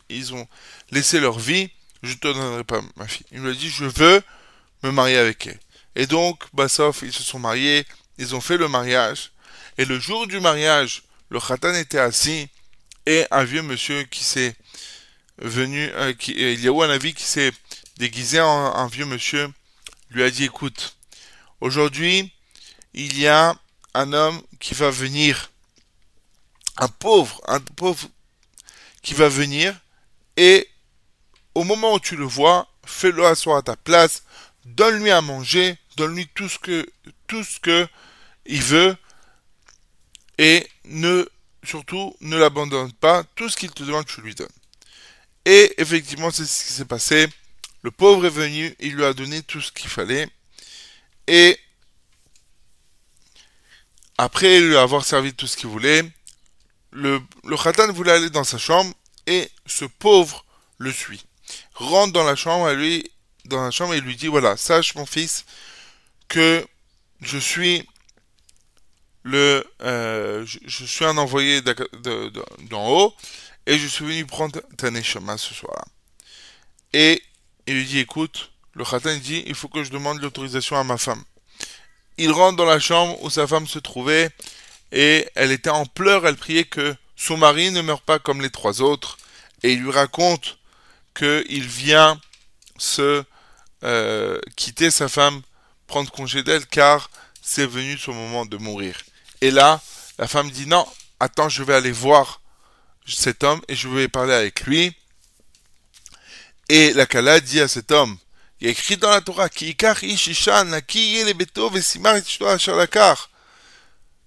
ils, 0.10 0.34
ont 0.34 0.48
laissé 0.92 1.20
leur 1.20 1.40
vie, 1.40 1.70
je 2.02 2.14
te 2.14 2.28
donnerai 2.28 2.64
pas 2.64 2.82
ma 2.96 3.08
fille. 3.08 3.26
Il 3.32 3.42
me 3.42 3.54
dit, 3.54 3.70
je 3.70 3.86
veux 3.86 4.22
me 4.84 4.92
marier 4.92 5.18
avec 5.18 5.48
elle. 5.48 5.60
Et 5.96 6.08
donc, 6.08 6.44
Bassof, 6.54 7.02
ils 7.04 7.14
se 7.14 7.24
sont 7.24 7.40
mariés, 7.40 7.86
ils 8.18 8.36
ont 8.36 8.42
fait 8.42 8.58
le 8.58 8.68
mariage, 8.68 9.32
et 9.78 9.86
le 9.86 10.00
jour 10.00 10.28
du 10.28 10.40
mariage, 10.40 11.04
le 11.30 11.40
khatan 11.40 11.74
était 11.76 12.00
assis, 12.00 12.48
et 13.06 13.26
un 13.32 13.44
vieux 13.44 13.62
monsieur 13.62 14.04
qui 14.04 14.24
s'est 14.24 14.56
venu, 15.40 15.90
euh, 15.94 16.14
qui, 16.14 16.32
il 16.32 16.60
y 16.60 16.68
a 16.68 16.72
eu 16.72 16.82
un 16.84 16.90
avis 16.90 17.14
qui 17.14 17.24
s'est 17.24 17.52
déguisé 17.98 18.40
en 18.40 18.76
un 18.76 18.88
vieux 18.88 19.06
monsieur, 19.06 19.50
lui 20.12 20.24
a 20.24 20.30
dit, 20.30 20.46
écoute, 20.46 20.96
aujourd'hui, 21.60 22.32
il 22.94 23.20
y 23.20 23.28
a 23.28 23.56
un 23.94 24.14
homme 24.14 24.42
qui 24.60 24.74
va 24.74 24.90
venir 24.90 25.52
un 26.78 26.88
pauvre, 26.88 27.42
un 27.48 27.60
pauvre 27.60 28.08
qui 29.02 29.14
va 29.14 29.30
venir 29.30 29.76
et 30.38 30.68
au 31.56 31.64
moment 31.64 31.94
où 31.94 32.00
tu 32.00 32.16
le 32.16 32.26
vois, 32.26 32.68
fais-le 32.86 33.26
asseoir 33.26 33.58
à 33.58 33.62
ta 33.62 33.76
place, 33.76 34.24
donne-lui 34.66 35.12
à 35.12 35.22
manger, 35.22 35.78
donne-lui 35.98 36.28
tout 36.34 36.50
ce 36.50 36.58
que 36.58 36.88
tout 37.28 37.44
ce 37.44 37.60
que 37.60 37.88
il 38.46 38.62
veut 38.62 38.98
et 40.38 40.68
ne 40.86 41.28
surtout 41.64 42.16
ne 42.22 42.38
l'abandonne 42.38 42.92
pas, 42.94 43.24
tout 43.36 43.50
ce 43.50 43.58
qu'il 43.58 43.72
te 43.72 43.84
demande 43.84 44.06
tu 44.06 44.22
lui 44.22 44.36
donnes. 44.36 44.48
Et 45.46 45.74
effectivement, 45.78 46.32
c'est 46.32 46.46
ce 46.46 46.66
qui 46.66 46.74
s'est 46.74 46.86
passé. 46.86 47.28
Le 47.82 47.92
pauvre 47.92 48.26
est 48.26 48.30
venu, 48.30 48.76
il 48.80 48.94
lui 48.94 49.06
a 49.06 49.14
donné 49.14 49.42
tout 49.44 49.62
ce 49.62 49.72
qu'il 49.72 49.90
fallait 49.90 50.28
et 51.28 51.58
après 54.18 54.60
lui 54.60 54.78
avoir 54.78 55.06
servi 55.06 55.34
tout 55.34 55.48
ce 55.48 55.58
qu'il 55.58 55.70
voulait, 55.70 56.04
le, 56.94 57.22
le 57.44 57.58
khatan 57.58 57.92
voulait 57.92 58.12
aller 58.12 58.30
dans 58.30 58.44
sa 58.44 58.58
chambre 58.58 58.94
et 59.28 59.50
ce 59.66 59.86
pauvre 59.86 60.46
le 60.78 60.92
suit. 60.92 61.26
Rentre 61.76 62.14
dans 62.14 62.24
la 62.24 62.36
chambre, 62.36 62.70
et 62.70 62.76
lui, 62.76 63.12
dans 63.46 63.64
la 63.64 63.72
chambre 63.72 63.94
et 63.94 64.02
lui 64.02 64.16
dit 64.16 64.28
voilà, 64.28 64.56
sache 64.58 64.96
mon 64.96 65.06
fils 65.06 65.46
que 66.28 66.66
je 67.22 67.38
suis 67.38 67.88
le, 69.24 69.66
euh, 69.82 70.46
je, 70.46 70.86
suis 70.86 71.06
un 71.06 71.18
envoyé 71.18 71.62
d'en 71.62 72.90
haut 72.90 73.14
et 73.66 73.78
je 73.78 73.88
suis 73.88 74.06
venu 74.06 74.26
prendre 74.26 74.62
ta 74.78 74.92
neshama 74.92 75.38
ce 75.38 75.54
soir-là. 75.54 75.86
Et 76.92 77.24
il 77.66 77.76
lui 77.76 77.86
dit 77.86 78.00
écoute, 78.00 78.52
le 78.74 78.84
khatan 78.84 79.16
dit 79.18 79.44
il 79.48 79.56
faut 79.56 79.70
que 79.70 79.84
je 79.84 79.92
demande 79.92 80.22
l'autorisation 80.22 80.78
à 80.78 80.84
ma 80.84 80.98
femme. 80.98 81.24
Il 82.18 82.32
rentre 82.32 82.58
dans 82.58 82.66
la 82.66 82.80
chambre 82.80 83.22
où 83.24 83.30
sa 83.30 83.48
femme 83.48 83.68
se 83.68 83.80
trouvait 83.80 84.30
et 84.94 85.28
elle 85.34 85.52
était 85.52 85.72
en 85.72 85.88
pleurs, 85.88 86.28
elle 86.28 86.38
priait 86.38 86.66
que 86.66 86.96
son 87.16 87.36
mari 87.36 87.72
ne 87.72 87.82
meure 87.82 88.04
pas 88.04 88.20
comme 88.20 88.42
les 88.42 88.52
trois 88.52 88.82
autres 88.82 89.18
et 89.64 89.74
il 89.74 89.82
lui 89.82 89.92
raconte 89.92 90.60
qu'il 91.16 91.68
vient 91.68 92.22
se 92.78 93.24
euh, 93.84 94.40
quitter 94.56 94.92
sa 94.92 95.10
femme, 95.10 95.42
prendre 95.88 96.12
congé 96.12 96.44
d'elle 96.44 96.66
car 96.68 97.10
c'est 97.42 97.66
venu 97.66 97.98
son 97.98 98.14
moment 98.14 98.46
de 98.46 98.58
mourir. 98.58 99.02
Et 99.42 99.50
là, 99.50 99.82
la 100.20 100.28
femme 100.28 100.52
dit 100.52 100.68
non, 100.68 100.86
attends, 101.20 101.50
je 101.50 101.64
vais 101.64 101.74
aller 101.74 101.92
voir 101.92 102.42
cet 103.08 103.44
homme 103.44 103.62
et 103.68 103.76
je 103.76 103.90
vais 103.90 104.08
parler 104.08 104.34
avec 104.34 104.62
lui. 104.62 104.96
Et 106.70 106.94
la 106.94 107.08
Kala 107.08 107.40
dit 107.40 107.60
à 107.60 107.68
cet 107.68 107.92
homme, 107.92 108.16
il 108.62 108.68
y 108.68 108.70
écrit 108.70 108.96
dans 108.98 109.10
la 109.10 109.22
Torah, 109.22 109.50
Ki 109.50 109.70
ikar 109.70 110.04
ish 110.04 110.28
ishan, 110.28 110.80
ki 110.88 111.18
yele 111.18 111.34
beto. 111.34 111.70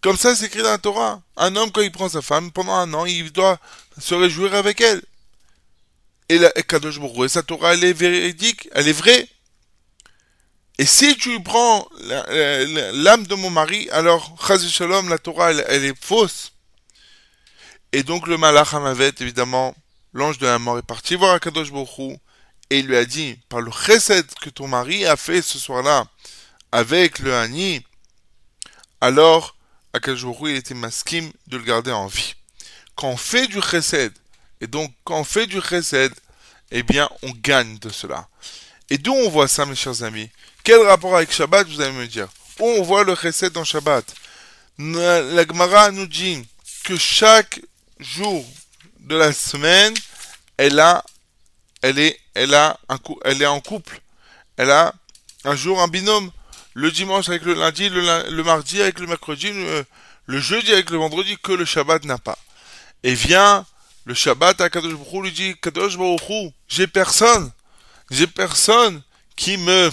Comme 0.07 0.17
ça, 0.17 0.37
c'est 0.37 0.47
écrit 0.47 0.63
dans 0.63 0.71
la 0.71 0.79
Torah. 0.79 1.21
Un 1.37 1.57
homme, 1.57 1.73
quand 1.73 1.81
il 1.81 1.91
prend 1.91 2.09
sa 2.09 2.23
femme, 2.23 2.53
pendant 2.53 2.75
un 2.75 2.95
an, 2.95 3.07
il 3.07 3.33
doit 3.33 3.59
se 4.01 4.15
réjouir 4.15 4.55
avec 4.55 4.81
elle. 4.81 5.03
Et 6.29 6.39
la 6.39 6.49
Kadosh 6.51 7.01
Baruch 7.01 7.25
et 7.25 7.29
sa 7.29 7.43
Torah, 7.43 7.75
elle 7.75 7.83
est 7.83 7.93
véridique, 7.93 8.69
elle 8.71 8.87
est 8.87 8.93
vraie. 8.93 9.29
Et 10.79 10.87
si 10.87 11.17
tu 11.17 11.43
prends 11.43 11.89
l'âme 11.99 13.27
de 13.27 13.35
mon 13.35 13.51
mari, 13.51 13.89
alors, 13.91 14.37
Chaz 14.47 14.65
Shalom, 14.69 15.09
la 15.09 15.19
Torah, 15.19 15.51
elle, 15.51 15.85
est 15.85 16.01
fausse. 16.01 16.53
Et 17.91 18.05
donc, 18.05 18.29
le 18.29 18.39
Malach 18.39 18.75
Hamavet, 18.75 19.11
évidemment, 19.19 19.75
l'ange 20.13 20.39
de 20.39 20.47
la 20.47 20.61
mort 20.61 20.79
est 20.79 20.83
parti 20.83 21.17
voir 21.17 21.35
Akadosh 21.35 21.73
Baruch 21.73 22.21
et 22.71 22.79
il 22.79 22.87
lui 22.87 22.97
a 22.97 23.05
dit, 23.05 23.41
par 23.49 23.61
le 23.61 23.73
chesed 23.73 24.27
que 24.41 24.51
ton 24.51 24.69
mari 24.69 25.05
a 25.05 25.17
fait 25.17 25.43
ce 25.43 25.59
soir-là, 25.59 26.07
avec 26.71 27.19
le 27.19 27.35
Hani, 27.35 27.85
alors, 29.01 29.56
Hu, 30.05 30.51
il 30.51 30.57
était 30.57 30.75
maskim 30.75 31.31
de 31.47 31.57
le 31.57 31.65
garder 31.65 31.93
en 31.93 32.07
vie. 32.07 32.35
Quand 32.95 33.09
on 33.09 33.17
fait 33.17 33.47
du 33.47 33.61
chesed, 33.61 34.13
et 34.61 34.67
donc, 34.67 34.93
quand 35.05 35.21
on 35.21 35.25
fait 35.25 35.47
du 35.47 35.61
chesed, 35.61 36.13
eh 36.71 36.83
bien, 36.83 37.09
on 37.23 37.31
gagne 37.31 37.79
de 37.79 37.91
cela. 37.91 38.29
Et 38.89 38.99
d'où 38.99 39.13
on 39.13 39.29
voit 39.29 39.49
ça, 39.49 39.67
mes 39.67 39.77
chers 39.77 40.03
amis? 40.03 40.31
Quel 40.65 40.81
rapport 40.81 41.17
avec 41.17 41.33
Shabbat, 41.33 41.69
vous 41.69 41.81
allez 41.81 41.93
me 41.93 42.07
dire? 42.07 42.29
Où 42.59 42.67
on 42.67 42.83
voit 42.83 43.05
le 43.05 43.15
chesed 43.15 43.53
dans 43.53 43.65
Shabbat? 43.65 44.15
La 44.79 45.47
Gemara 45.47 45.91
nous 45.91 46.07
dit 46.07 46.47
que 46.85 46.97
chaque 46.97 47.61
jour 47.99 48.45
de 49.01 49.17
la 49.17 49.33
semaine, 49.33 49.95
elle 50.57 50.81
a, 50.81 51.05
elle 51.83 51.99
est, 51.99 52.19
elle 52.35 52.55
a 52.55 52.79
un 52.89 52.99
elle 53.25 53.43
est 53.43 53.47
en 53.47 53.61
couple. 53.61 54.01
Elle 54.57 54.71
a 54.71 54.95
un 55.45 55.57
jour 55.57 55.81
un 55.81 55.89
binôme. 55.89 56.31
Le 56.77 56.93
dimanche 56.93 57.31
avec 57.31 57.43
le 57.45 57.55
lundi, 57.55 57.89
le, 57.89 58.31
le 58.31 58.45
mardi 58.45 58.83
avec 58.83 59.01
le 59.01 59.07
mercredi, 59.07 59.51
le, 59.51 60.41
jeudi 60.41 60.71
avec 60.75 60.91
le 60.91 60.99
vendredi, 60.99 61.39
que 61.43 61.53
le 61.53 61.65
Shabbat 61.65 62.05
n'a 62.05 62.19
pas. 62.19 62.39
Et 63.03 63.15
vient 63.15 63.65
le 64.05 64.13
Shabbat 64.13 64.61
à 64.61 64.69
Kadosh 64.69 64.93
Baruch 64.93 65.23
lui 65.23 65.33
dit 65.33 65.55
Kadosh 65.63 65.97
Baruch 65.97 66.53
j'ai 66.69 66.87
personne, 66.87 67.51
j'ai 68.11 68.27
personne 68.27 69.03
qui 69.37 69.57
me, 69.57 69.91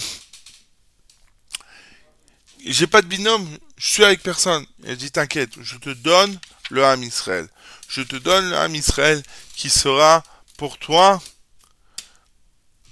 j'ai 2.66 2.86
pas 2.86 3.00
de 3.00 3.06
binôme, 3.06 3.48
je 3.78 3.86
suis 3.86 4.04
avec 4.04 4.22
personne. 4.22 4.66
Il 4.84 4.98
dit 4.98 5.10
t'inquiète, 5.10 5.52
je 5.62 5.78
te 5.78 5.88
donne 5.88 6.38
le 6.68 6.84
Ham 6.84 7.02
Israël. 7.02 7.48
Je 7.88 8.02
te 8.02 8.16
donne 8.16 8.50
le 8.50 8.58
Ham 8.58 8.74
Israël 8.74 9.22
qui 9.56 9.70
sera 9.70 10.22
pour 10.58 10.76
toi 10.76 11.22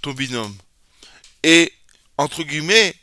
ton 0.00 0.12
binôme. 0.12 0.56
Et 1.42 1.70
entre 2.16 2.42
guillemets, 2.42 2.96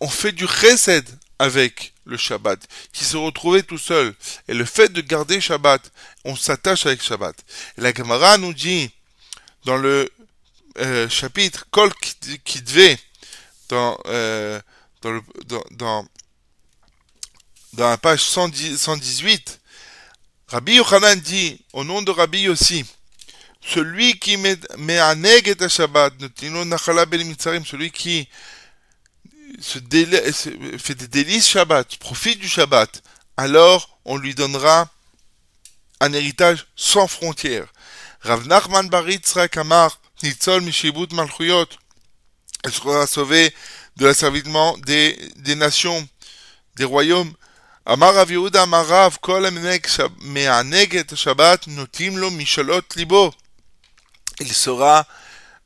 on, 0.00 0.08
fait 0.08 0.32
du 0.32 0.46
chesed 0.46 1.06
avec 1.38 1.92
le 2.04 2.16
Shabbat, 2.16 2.60
qui 2.92 3.04
se 3.04 3.16
retrouvait 3.16 3.62
tout 3.62 3.78
seul. 3.78 4.14
Et 4.48 4.54
le 4.54 4.64
fait 4.64 4.92
de 4.92 5.00
garder 5.00 5.40
Shabbat, 5.40 5.92
on 6.24 6.34
s'attache 6.36 6.86
avec 6.86 7.02
Shabbat. 7.02 7.36
Et 7.76 7.80
la 7.80 7.92
Gemara 7.92 8.38
nous 8.38 8.54
dit 8.54 8.90
dans 9.64 9.76
le 9.76 10.10
euh, 10.78 11.08
chapitre 11.08 11.66
Kol 11.70 11.92
Kidve, 12.44 12.96
dans, 13.68 13.98
euh, 14.06 14.60
dans, 15.02 15.22
dans, 15.72 16.06
dans, 17.72 17.88
la 17.90 17.98
page 17.98 18.22
110 18.22 18.78
118, 18.78 19.60
Rabbi 20.48 20.76
Yochanan 20.76 21.20
dit, 21.20 21.60
au 21.72 21.84
nom 21.84 22.00
de 22.00 22.10
Rabbi 22.10 22.48
aussi, 22.48 22.84
celui 23.60 24.18
qui 24.18 24.36
met 24.36 24.56
me'aneg 24.78 25.48
et 25.48 25.62
à 25.62 25.68
Shabbat, 25.68 26.14
ben 26.16 26.78
celui 26.78 27.90
qui 27.90 28.28
se 29.60 29.78
délai- 29.78 30.32
se- 30.32 30.78
fait 30.78 30.94
des 30.94 31.08
délices 31.08 31.48
Shabbat, 31.48 31.96
profite 31.96 32.38
du 32.38 32.48
Shabbat, 32.48 33.02
alors 33.36 33.98
on 34.04 34.16
lui 34.16 34.34
donnera 34.34 34.88
un 36.00 36.12
héritage 36.12 36.66
sans 36.76 37.08
frontières. 37.08 37.72
Rav 38.20 38.46
Nachman 38.46 38.88
Bar 38.88 39.08
Yitzhak 39.08 39.56
Amar, 39.56 40.00
Nitzol 40.22 40.62
Mishibut 40.62 41.12
Malchuyot, 41.12 41.66
elle 42.64 42.72
sera 42.72 43.06
sauvée 43.06 43.54
de 43.96 44.06
l'asservissement 44.06 44.76
des, 44.78 45.16
des 45.36 45.54
nations, 45.54 46.06
des 46.76 46.84
royaumes. 46.84 47.32
Amar 47.86 48.14
Rav 48.14 48.30
Yehuda 48.30 48.62
Amar 48.62 48.86
Rav, 48.86 49.18
Kol 49.20 49.46
Amenek 49.46 49.88
Shab- 49.88 50.12
Me'aneg 50.20 50.94
et 50.94 51.16
Shabbat, 51.16 51.66
Notim 51.68 52.16
Lo 52.18 52.30
Mishalot 52.30 52.82
Libo. 52.96 53.32
Il 54.40 54.52
sera, 54.52 55.06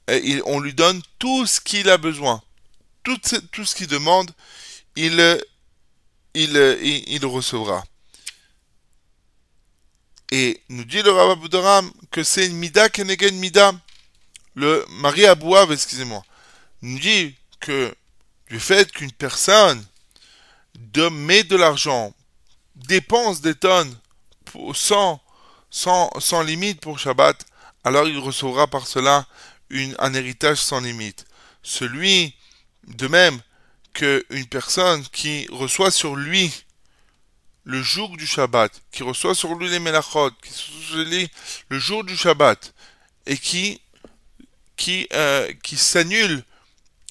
euh, 0.09 0.41
on 0.47 0.61
lui 0.61 0.73
donne 0.73 1.03
tout 1.19 1.47
ce 1.47 1.61
qu'il 1.61 1.89
a 1.91 1.99
besoin. 1.99 2.43
Tout, 3.03 3.19
ce- 3.25 3.75
qu'il 3.75 3.87
demande, 3.87 4.31
il, 4.97 5.41
il, 6.35 7.27
recevra. 7.27 7.85
Et 10.31 10.63
nous 10.69 10.85
dit 10.85 11.03
le 11.03 11.11
Rav 11.11 11.31
Aboudaram 11.31 11.93
que 12.11 12.23
c'est 12.23 12.47
une 12.47 12.57
mida 12.57 12.89
kenegen 12.89 13.37
mida. 13.39 13.73
Le 14.55 14.85
Marie 14.91 15.27
Abouav, 15.27 15.73
excusez-moi, 15.73 16.23
nous 16.83 16.99
dit 16.99 17.35
que 17.61 17.95
du 18.49 18.61
fait 18.61 18.91
qu'une 18.93 19.13
personne 19.13 19.83
met 21.11 21.43
de 21.45 21.57
l'argent, 21.57 22.15
dépense 22.75 23.41
des 23.41 23.55
tonnes 23.55 23.97
sans, 24.75 25.21
sans, 25.71 26.43
limite 26.43 26.81
pour 26.81 26.99
Shabbat, 26.99 27.47
alors 27.85 28.07
il 28.07 28.19
recevra 28.19 28.67
par 28.67 28.87
cela 28.87 29.27
un 29.99 30.15
héritage 30.15 30.59
sans 30.59 30.81
limite. 30.81 31.25
Celui, 31.63 32.35
de 32.87 33.07
même, 33.09 33.41
qu'une 33.93 34.47
personne 34.51 35.05
qui 35.13 35.47
reçoit 35.51 35.91
sur 35.91 36.17
lui 36.17 36.65
le 37.65 37.83
jour 37.83 38.17
du 38.17 38.27
Shabbat, 38.27 38.73
qui 38.91 39.03
reçoit 39.03 39.35
sur 39.35 39.55
lui 39.55 39.69
les 39.69 39.79
melachot, 39.79 40.31
qui 40.43 40.51
reçoit 40.51 41.05
sur 41.05 41.29
le 41.69 41.79
jour 41.79 42.05
du 42.05 42.17
Shabbat, 42.17 42.75
et 43.27 43.37
qui, 43.37 43.81
qui, 44.77 45.07
euh, 45.13 45.53
qui 45.63 45.77
s'annule 45.77 46.43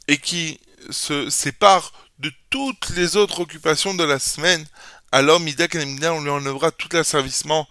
et 0.08 0.18
qui 0.18 0.60
se 0.90 1.30
sépare 1.30 1.94
de 2.20 2.32
toutes 2.50 2.90
les 2.90 3.16
autres 3.16 3.40
occupations 3.40 3.94
de 3.94 4.04
la 4.04 4.20
semaine, 4.20 4.66
alors 5.12 5.40
Mida 5.40 5.68
on 6.12 6.22
lui 6.22 6.30
enlèvera 6.30 6.72
tout 6.72 6.90
l'asservissement, 6.92 7.68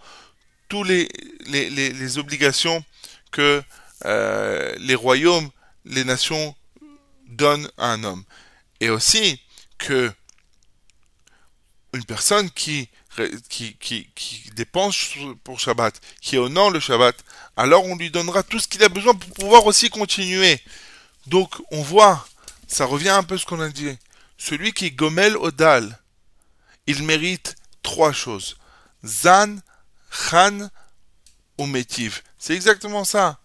tous 0.69 0.83
les, 0.83 1.07
les, 1.47 1.69
les, 1.69 1.91
les 1.91 2.17
obligations 2.17 2.83
que 3.31 3.61
euh, 4.05 4.73
les 4.79 4.95
royaumes, 4.95 5.49
les 5.85 6.03
nations 6.03 6.55
donnent 7.31 7.69
à 7.77 7.91
un 7.91 8.03
homme. 8.03 8.23
Et 8.79 8.89
aussi 8.89 9.41
que 9.77 10.11
une 11.93 12.05
personne 12.05 12.49
qui, 12.51 12.89
qui, 13.49 13.75
qui, 13.75 14.09
qui 14.15 14.49
dépense 14.55 15.15
pour 15.43 15.59
Shabbat, 15.59 15.99
qui 16.21 16.37
honore 16.37 16.71
le 16.71 16.79
Shabbat, 16.79 17.15
alors 17.57 17.85
on 17.85 17.95
lui 17.95 18.11
donnera 18.11 18.43
tout 18.43 18.59
ce 18.59 18.67
qu'il 18.67 18.83
a 18.83 18.89
besoin 18.89 19.13
pour 19.13 19.29
pouvoir 19.31 19.65
aussi 19.65 19.89
continuer. 19.89 20.59
Donc 21.27 21.55
on 21.71 21.81
voit, 21.81 22.25
ça 22.67 22.85
revient 22.85 23.09
un 23.09 23.23
peu 23.23 23.35
à 23.35 23.37
ce 23.37 23.45
qu'on 23.45 23.59
a 23.59 23.69
dit. 23.69 23.97
Celui 24.37 24.71
qui 24.73 24.91
Gomel 24.91 25.35
Odal, 25.37 25.99
il 26.87 27.03
mérite 27.03 27.55
trois 27.83 28.11
choses. 28.11 28.57
Zan, 29.05 29.57
Khan 30.29 30.69
ou 31.57 31.65
Métiv. 31.65 32.23
C'est 32.37 32.55
exactement 32.55 33.03
ça. 33.03 33.39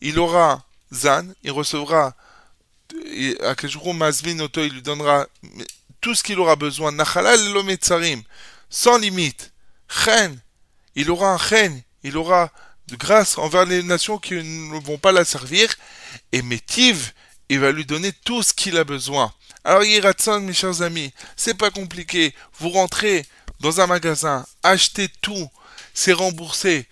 Il 0.00 0.18
aura 0.18 0.64
Zan, 0.92 1.26
il 1.42 1.50
recevra 1.50 2.14
Kejuru 3.56 3.92
Mazvin 3.92 4.38
Oto, 4.40 4.62
il 4.62 4.72
lui 4.72 4.82
donnera 4.82 5.26
tout 6.00 6.14
ce 6.14 6.22
qu'il 6.22 6.38
aura 6.38 6.56
besoin. 6.56 6.92
Nachalal 6.92 7.52
lo 7.52 7.62
metzarim, 7.62 8.22
sans 8.68 8.98
limite. 8.98 9.52
Chen, 9.88 10.38
il 10.94 11.10
aura 11.10 11.32
un 11.32 11.38
chen, 11.38 11.82
il 12.02 12.16
aura 12.16 12.50
de 12.88 12.96
grâce 12.96 13.38
envers 13.38 13.64
les 13.64 13.82
nations 13.82 14.18
qui 14.18 14.34
ne 14.34 14.80
vont 14.80 14.98
pas 14.98 15.12
la 15.12 15.24
servir. 15.24 15.68
Et 16.32 16.42
Métiv, 16.42 17.12
il 17.48 17.60
va 17.60 17.72
lui 17.72 17.84
donner 17.84 18.12
tout 18.24 18.42
ce 18.42 18.52
qu'il 18.52 18.76
a 18.76 18.84
besoin. 18.84 19.32
Alors 19.64 19.84
Yiratson, 19.84 20.40
mes 20.40 20.54
chers 20.54 20.82
amis, 20.82 21.12
c'est 21.36 21.56
pas 21.56 21.70
compliqué. 21.70 22.34
Vous 22.58 22.70
rentrez 22.70 23.26
dans 23.60 23.80
un 23.80 23.86
magasin, 23.86 24.46
achetez 24.62 25.08
tout, 25.20 25.48
c'est 25.92 26.12
remboursé. 26.12 26.86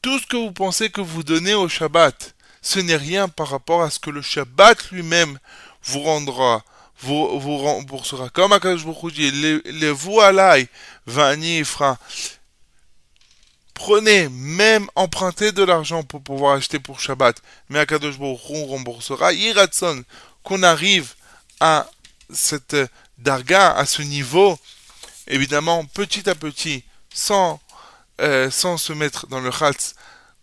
Tout 0.00 0.18
ce 0.18 0.26
que 0.26 0.36
vous 0.36 0.52
pensez 0.52 0.90
que 0.90 1.00
vous 1.00 1.22
donnez 1.22 1.54
au 1.54 1.68
Shabbat, 1.68 2.34
ce 2.62 2.78
n'est 2.78 2.96
rien 2.96 3.28
par 3.28 3.48
rapport 3.48 3.82
à 3.82 3.90
ce 3.90 3.98
que 3.98 4.10
le 4.10 4.22
Shabbat 4.22 4.90
lui-même 4.92 5.38
vous 5.84 6.00
rendra, 6.00 6.64
vous, 7.00 7.40
vous 7.40 7.58
remboursera. 7.58 8.30
Comme 8.30 8.52
Akadosh 8.52 8.86
Baruch 8.86 9.12
dit, 9.12 9.30
les 9.64 9.90
vous 9.90 10.20
alai, 10.20 10.68
vani. 11.06 11.62
Prenez, 13.74 14.28
même 14.28 14.86
empruntez 14.94 15.50
de 15.50 15.64
l'argent 15.64 16.04
pour 16.04 16.22
pouvoir 16.22 16.54
acheter 16.54 16.78
pour 16.78 17.00
Shabbat, 17.00 17.42
mais 17.68 17.80
Akadosh 17.80 18.18
Baruch 18.18 18.48
Hu 18.48 18.64
remboursera. 18.64 19.32
Yiratson, 19.32 20.04
qu'on 20.44 20.62
arrive 20.62 21.14
à 21.58 21.88
cette 22.32 22.76
darga, 23.18 23.72
à 23.72 23.86
ce 23.86 24.02
niveau, 24.02 24.56
évidemment, 25.26 25.84
petit 25.84 26.30
à 26.30 26.36
petit, 26.36 26.84
sans, 27.12 27.60
euh, 28.20 28.52
sans 28.52 28.76
se 28.76 28.92
mettre 28.92 29.26
dans 29.26 29.40
le 29.40 29.50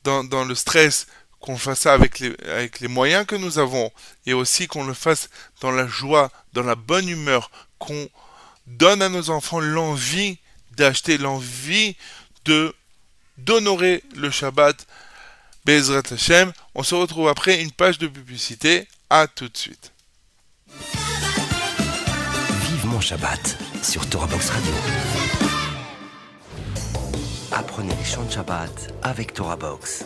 dans, 0.03 0.23
dans 0.25 0.43
le 0.43 0.55
stress, 0.55 1.07
qu'on 1.39 1.57
fasse 1.57 1.81
ça 1.81 1.93
avec 1.93 2.19
les, 2.19 2.87
moyens 2.87 3.25
que 3.25 3.35
nous 3.35 3.59
avons, 3.59 3.91
et 4.25 4.33
aussi 4.33 4.67
qu'on 4.67 4.85
le 4.85 4.93
fasse 4.93 5.29
dans 5.61 5.71
la 5.71 5.87
joie, 5.87 6.31
dans 6.53 6.63
la 6.63 6.75
bonne 6.75 7.07
humeur, 7.07 7.51
qu'on 7.77 8.09
donne 8.67 9.01
à 9.01 9.09
nos 9.09 9.29
enfants 9.29 9.59
l'envie 9.59 10.37
d'acheter, 10.71 11.17
l'envie 11.17 11.95
de 12.45 12.75
d'honorer 13.37 14.03
le 14.15 14.29
Shabbat. 14.29 14.85
Bezrat 15.65 16.03
Hashem. 16.11 16.51
On 16.75 16.83
se 16.83 16.95
retrouve 16.95 17.27
après 17.27 17.61
une 17.61 17.71
page 17.71 17.99
de 17.99 18.07
publicité. 18.07 18.87
À 19.09 19.27
tout 19.27 19.49
de 19.49 19.57
suite. 19.57 19.91
Vive 20.67 22.85
mon 22.85 23.01
Shabbat 23.01 23.57
sur 23.81 24.07
Torah 24.09 24.27
Box 24.27 24.49
Radio. 24.49 24.73
Apprenez 27.51 27.95
les 27.95 28.05
chants 28.05 28.23
de 28.23 28.31
Shabbat 28.31 28.93
avec 29.01 29.33
Torah 29.33 29.55
Box. 29.55 30.05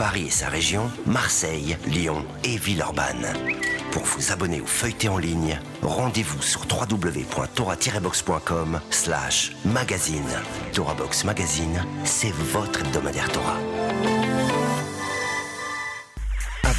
Paris 0.00 0.26
et 0.28 0.30
sa 0.30 0.48
région, 0.48 0.90
Marseille, 1.04 1.76
Lyon 1.86 2.24
et 2.42 2.56
Villeurbanne. 2.56 3.34
Pour 3.92 4.02
vous 4.04 4.32
abonner 4.32 4.62
ou 4.62 4.66
feuilleter 4.66 5.10
en 5.10 5.18
ligne, 5.18 5.60
rendez-vous 5.82 6.40
sur 6.40 6.62
www.torah-box.com 6.62 8.80
slash 8.88 9.52
magazine. 9.66 10.40
Torah 10.72 10.94
Box 10.94 11.24
Magazine, 11.24 11.84
c'est 12.04 12.32
votre 12.32 12.80
hebdomadaire 12.80 13.30
Torah. 13.30 13.58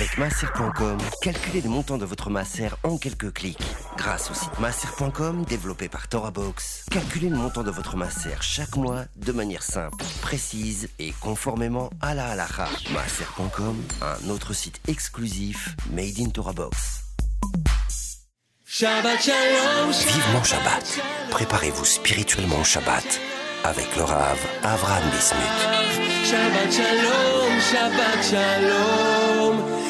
Avec 0.02 0.18
masser.com, 0.18 0.98
calculez 1.22 1.62
le 1.62 1.70
montant 1.70 2.00
de 2.00 2.06
votre 2.06 2.32
masser 2.32 2.70
en 2.82 2.98
quelques 2.98 3.32
clics. 3.34 3.62
Grâce 3.98 4.32
au 4.32 4.34
site 4.34 4.58
masser.com 4.60 5.46
développé 5.46 5.90
par 5.90 6.08
TorahBox, 6.08 6.88
calculez 6.90 7.30
le 7.30 7.36
montant 7.36 7.62
de 7.62 7.70
votre 7.70 7.96
masser 7.98 8.32
chaque 8.42 8.76
mois 8.78 9.04
de 9.16 9.32
manière 9.32 9.62
simple, 9.62 10.04
précise 10.24 10.90
et 10.98 11.14
conformément 11.22 11.92
à 12.02 12.16
la 12.16 12.30
halakha. 12.30 12.68
Masser.com, 12.92 13.80
un 14.02 14.30
autre 14.32 14.54
site 14.54 14.82
exclusif 14.88 15.76
made 15.92 16.20
in 16.20 16.32
TorahBox. 16.32 17.04
Shabbat 18.66 19.22
Shalom, 19.22 19.92
Vivement 19.92 20.44
Shabbat. 20.44 21.00
Préparez-vous 21.30 21.86
spirituellement 21.86 22.62
au 22.62 22.64
Shabbat 22.64 23.22
avec 23.66 23.96
le 23.96 24.04
Rav 24.04 24.40
Avraham 24.64 25.04
Bismuth. 25.12 26.02
Shabbat 26.26 26.72
Shalom, 26.72 27.62
Shabbat 27.62 28.24
Shalom. 28.24 29.81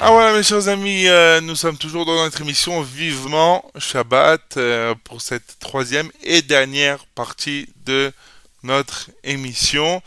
Ah 0.00 0.12
voilà 0.12 0.32
mes 0.32 0.42
chers 0.42 0.68
amis, 0.68 1.06
euh, 1.08 1.40
nous 1.40 1.54
sommes 1.54 1.76
toujours 1.76 2.06
dans 2.06 2.14
notre 2.14 2.40
émission 2.40 2.80
Vivement 2.82 3.70
Shabbat 3.76 4.56
euh, 4.56 4.94
pour 5.04 5.20
cette 5.20 5.58
troisième 5.58 6.10
et 6.22 6.40
dernière 6.40 7.04
partie 7.14 7.68
de 7.84 8.12
notre 8.62 9.10
émission 9.22 10.00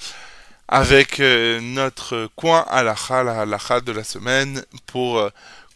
avec 0.67 1.19
euh, 1.19 1.59
notre 1.61 2.29
coin 2.35 2.65
halakha, 2.69 3.23
la 3.23 3.41
halakha 3.41 3.81
de 3.81 3.91
la 3.91 4.03
semaine 4.03 4.65
pour 4.87 5.29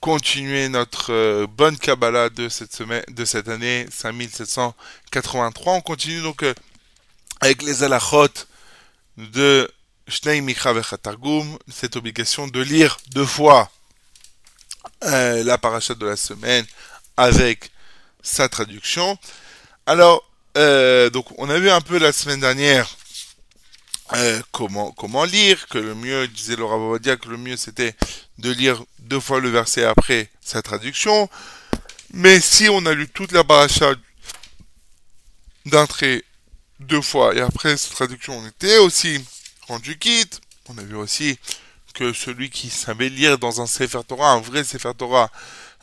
continuer 0.06 0.70
notre 0.70 1.12
euh, 1.12 1.48
bonne 1.48 1.80
Kabbalah 1.80 2.30
de 2.30 2.48
cette 2.48 2.72
semaine, 2.72 3.04
de 3.08 3.26
cette 3.26 3.50
année 3.50 3.88
5783. 3.91 5.74
On 5.74 5.82
continue 5.82 6.22
donc 6.22 6.44
euh, 6.44 6.54
avec 7.41 7.63
les 7.63 7.82
halachot 7.82 8.28
de 9.18 9.68
Shnei 10.08 10.41
Mikra 10.41 10.74
Vechatargum, 10.74 11.58
cette 11.68 11.96
obligation 11.96 12.48
de 12.48 12.62
lire 12.62 12.98
deux 13.15 13.26
fois 13.26 13.72
euh, 15.06 15.44
la 15.44 15.58
paracha 15.58 15.96
de 15.96 16.06
la 16.06 16.18
semaine 16.18 16.68
avec 17.18 17.72
sa 18.22 18.48
traduction. 18.48 19.18
Alors, 19.88 20.24
donc 21.13 21.26
on 21.39 21.50
a 21.50 21.58
vu 21.58 21.72
un 21.72 21.82
peu 21.82 21.98
la 21.98 22.13
semaine 22.13 22.41
dernière 22.41 22.96
comment 24.52 24.91
comment 24.91 25.26
lire, 25.26 25.68
que 25.68 25.80
le 25.80 25.96
mieux, 25.96 26.28
disait 26.28 26.56
Laura 26.56 26.78
Babadia, 26.78 27.18
que 27.18 27.28
le 27.28 27.38
mieux 27.38 27.58
c'était 27.58 27.96
de 28.38 28.52
lire 28.52 28.84
deux 29.06 29.20
fois 29.20 29.39
le 29.39 29.50
verset 29.50 29.84
après 29.84 30.30
sa 30.41 30.62
traduction. 30.62 31.30
Mais 32.13 32.39
si 32.39 32.70
on 32.70 32.86
a 32.86 32.94
lu 32.94 33.08
toute 33.08 33.32
la 33.32 33.44
paracha 33.44 33.94
d'un 35.65 35.86
trait 35.86 36.24
deux 36.80 37.02
fois 37.02 37.36
et 37.36 37.41
après 37.41 37.78
sa 37.78 37.89
traduction, 37.94 38.38
on 38.38 38.48
était 38.48 38.78
aussi 38.78 39.24
rendu 39.68 39.98
quitte. 39.98 40.41
On 40.70 40.78
a 40.78 40.84
vu 40.84 40.96
aussi 40.96 41.38
que 41.94 42.13
celui 42.13 42.49
qui 42.49 42.70
savait 42.70 43.10
lire 43.10 43.38
dans 43.38 43.62
un 43.62 43.68
Sefer 43.68 44.01
Torah, 44.08 44.32
un 44.32 44.41
vrai 44.41 44.64
Sefer 44.64 44.91
Torah, 44.97 45.32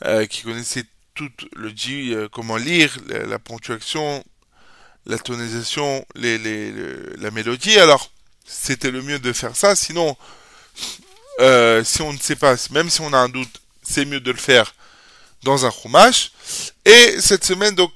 euh, 0.05 0.27
qui 0.27 0.43
connaissait 0.43 0.85
tout 1.15 1.31
le 1.55 1.73
dit, 1.73 2.13
euh, 2.13 2.29
comment 2.31 2.57
lire, 2.57 2.97
la, 3.07 3.39
ponctuation, 3.39 4.25
la 5.07 5.19
tonisation, 5.19 6.05
la 6.15 7.31
mélodie, 7.31 7.79
alors 7.79 8.11
c'était 8.45 8.91
le 8.91 9.03
mieux 9.03 9.19
de 9.19 9.33
faire 9.33 9.57
ça. 9.57 9.75
Sinon, 9.75 10.17
euh, 11.41 11.83
si 11.85 12.03
on 12.03 12.13
ne 12.13 12.19
sait 12.19 12.37
pas, 12.37 12.57
même 12.71 12.91
si 12.91 13.01
on 13.01 13.13
a 13.13 13.19
un 13.19 13.29
doute, 13.29 13.61
c'est 13.83 14.05
mieux 14.05 14.21
de 14.21 14.31
le 14.31 14.39
faire 14.39 14.75
dans 15.43 15.67
un 15.67 15.71
chumash. 15.71 16.33
Et 16.85 17.21
cette 17.21 17.45
semaine, 17.45 17.75
donc, 17.75 17.93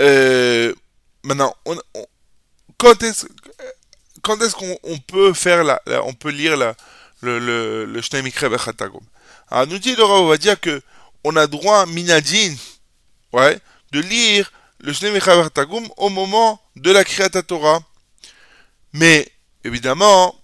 euh, 0.00 0.74
maintenant, 1.22 1.54
on, 1.66 1.76
on- 1.94 2.06
quand 2.78 3.02
est-ce 4.42 4.54
qu'on 4.54 4.78
on 4.82 4.98
peut 4.98 5.32
faire 5.32 5.64
la, 5.64 5.80
on 6.04 6.12
peut 6.12 6.30
lire 6.30 6.56
la, 6.56 6.74
le 7.20 7.38
le 7.38 7.84
le 7.86 8.00
Alors 9.50 9.66
nous 9.66 9.78
dit 9.78 9.94
le 9.96 10.04
Rav 10.04 10.20
Ovadia 10.20 10.56
que 10.56 10.82
on 11.24 11.36
a 11.36 11.46
droit 11.46 11.86
minadin, 11.86 12.54
ouais, 13.32 13.58
de 13.92 14.00
lire 14.00 14.50
le 14.80 14.92
Shnei 14.92 15.12
Mikra 15.12 15.36
Bechatagum 15.36 15.86
au 15.98 16.08
moment 16.08 16.60
de 16.76 16.90
la 16.90 17.04
Kriyat 17.04 17.30
Torah. 17.42 17.80
Mais 18.92 19.30
évidemment, 19.64 20.39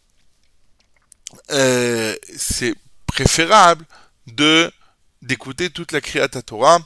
euh, 1.50 2.14
c'est 2.36 2.74
préférable 3.06 3.84
de 4.26 4.70
d'écouter 5.22 5.70
toute 5.70 5.92
la 5.92 6.00
Kriyat 6.00 6.28
Torah, 6.28 6.78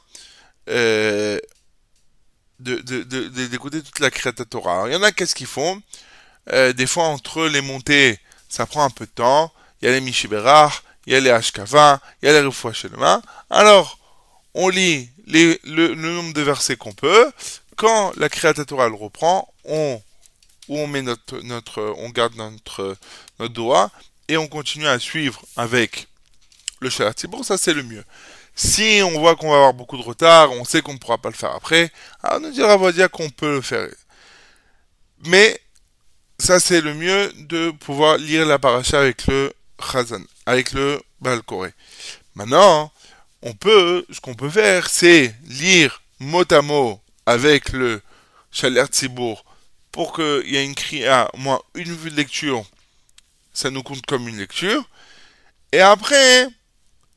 euh, 0.69 1.39
de, 2.59 2.77
de, 2.77 3.03
de- 3.03 3.29
de- 3.29 3.47
d'écouter 3.47 3.83
toute 3.83 3.99
la 4.01 4.11
Kriyat 4.11 4.33
Torah. 4.33 4.85
Il 4.89 4.93
y 4.93 4.97
en 4.97 5.03
a, 5.03 5.13
qu'est-ce 5.13 5.35
qu'ils 5.35 5.47
font? 5.47 5.83
Euh, 6.53 6.73
Des 6.73 6.87
fois, 6.87 7.05
entre 7.05 7.47
les 7.47 7.61
montées, 7.61 8.19
ça 8.49 8.67
prend 8.67 8.85
un 8.85 8.91
peu 8.91 9.07
de 9.07 9.11
temps. 9.11 9.53
Il 9.81 9.87
y 9.87 9.89
a 9.89 9.93
les 9.93 10.01
Mishiberach, 10.01 10.83
il 11.07 11.13
y 11.13 11.17
a 11.17 11.21
les 11.21 11.31
Ashkava, 11.31 12.01
il 12.23 12.27
y 12.27 12.29
a 12.29 12.33
les 12.33 12.47
Refoua. 12.47 12.73
Alors, 13.51 13.99
on 14.55 14.69
lit 14.69 15.11
les- 15.27 15.61
le, 15.65 15.89
le 15.89 16.13
nombre 16.13 16.33
de 16.35 16.43
versets 16.43 16.77
qu'on 16.77 16.93
peut. 16.93 17.31
Quand 17.77 18.13
la 18.17 18.29
Kriyat 18.29 18.55
Torah 18.55 18.87
elle 18.87 18.95
reprend, 18.95 19.53
on, 19.65 20.01
où 20.69 20.79
on 20.79 20.87
met 20.87 21.03
notre, 21.03 21.41
notre, 21.41 21.95
on 21.99 22.11
garde 22.11 22.37
notre, 22.37 22.97
notre 23.39 23.55
doigt 23.55 23.91
et 24.31 24.37
on 24.37 24.47
continue 24.47 24.87
à 24.87 25.01
suivre 25.01 25.45
avec 25.57 26.07
le 26.81 26.89
Shalat 26.89 27.13
Tzibur, 27.13 27.45
ça 27.45 27.59
c'est 27.59 27.75
le 27.75 27.83
mieux. 27.83 28.05
Si 28.55 29.01
on 29.05 29.19
voit 29.19 29.35
qu'on 29.35 29.51
va 29.51 29.57
avoir 29.57 29.75
beaucoup 29.75 29.97
de 29.97 30.03
retard, 30.03 30.53
on 30.53 30.65
sait 30.65 30.83
qu'on 30.83 30.95
ne 30.95 30.99
pourra 30.99 31.19
pas 31.19 31.31
le 31.31 31.35
faire 31.35 31.51
après, 31.51 31.91
alors 32.23 32.39
on 32.39 32.41
nous 32.41 32.53
dira 32.53 32.77
Vadia 32.77 33.09
qu'on 33.09 33.29
peut 33.29 33.57
le 33.57 33.61
faire. 33.61 33.89
Mais 35.27 35.61
ça 36.39 36.61
c'est 36.61 36.81
le 36.81 36.95
mieux 36.95 37.33
de 37.39 37.73
pouvoir 37.73 38.19
lire 38.19 38.47
la 38.47 38.61
paracha 38.61 39.01
avec 39.01 39.27
le 39.27 39.53
Chazan, 39.81 40.23
avec 40.47 40.73
le 40.73 41.03
Baal 41.21 41.43
Koré. 41.43 41.73
Maintenant, 42.37 42.93
on 43.43 43.53
peut, 43.53 44.07
ce 44.11 44.21
qu'on 44.21 44.35
peut 44.35 44.51
faire, 44.51 44.89
c'est 44.89 45.35
lire 45.49 46.03
mot 46.21 46.45
à 46.53 46.63
mot 46.63 47.01
avec 47.27 47.71
le 47.71 48.01
Shalat 48.53 48.87
Tzibur 48.87 49.45
pour 49.91 50.15
qu'il 50.15 50.47
y 50.47 50.57
ait 50.57 50.65
une 50.65 50.77
kriya, 50.77 51.29
au 51.35 51.39
moins 51.39 51.61
une 51.75 51.93
vue 51.97 52.11
de 52.11 52.17
lecture, 52.17 52.65
ça 53.53 53.71
nous 53.71 53.83
compte 53.83 54.05
comme 54.07 54.29
une 54.29 54.39
lecture. 54.39 54.85
Et 55.73 55.81
après, 55.81 56.49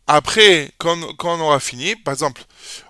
après, 0.07 0.71
quand, 0.77 0.97
on 1.23 1.39
aura 1.39 1.59
fini, 1.59 1.95
par 1.95 2.13
exemple, 2.13 2.43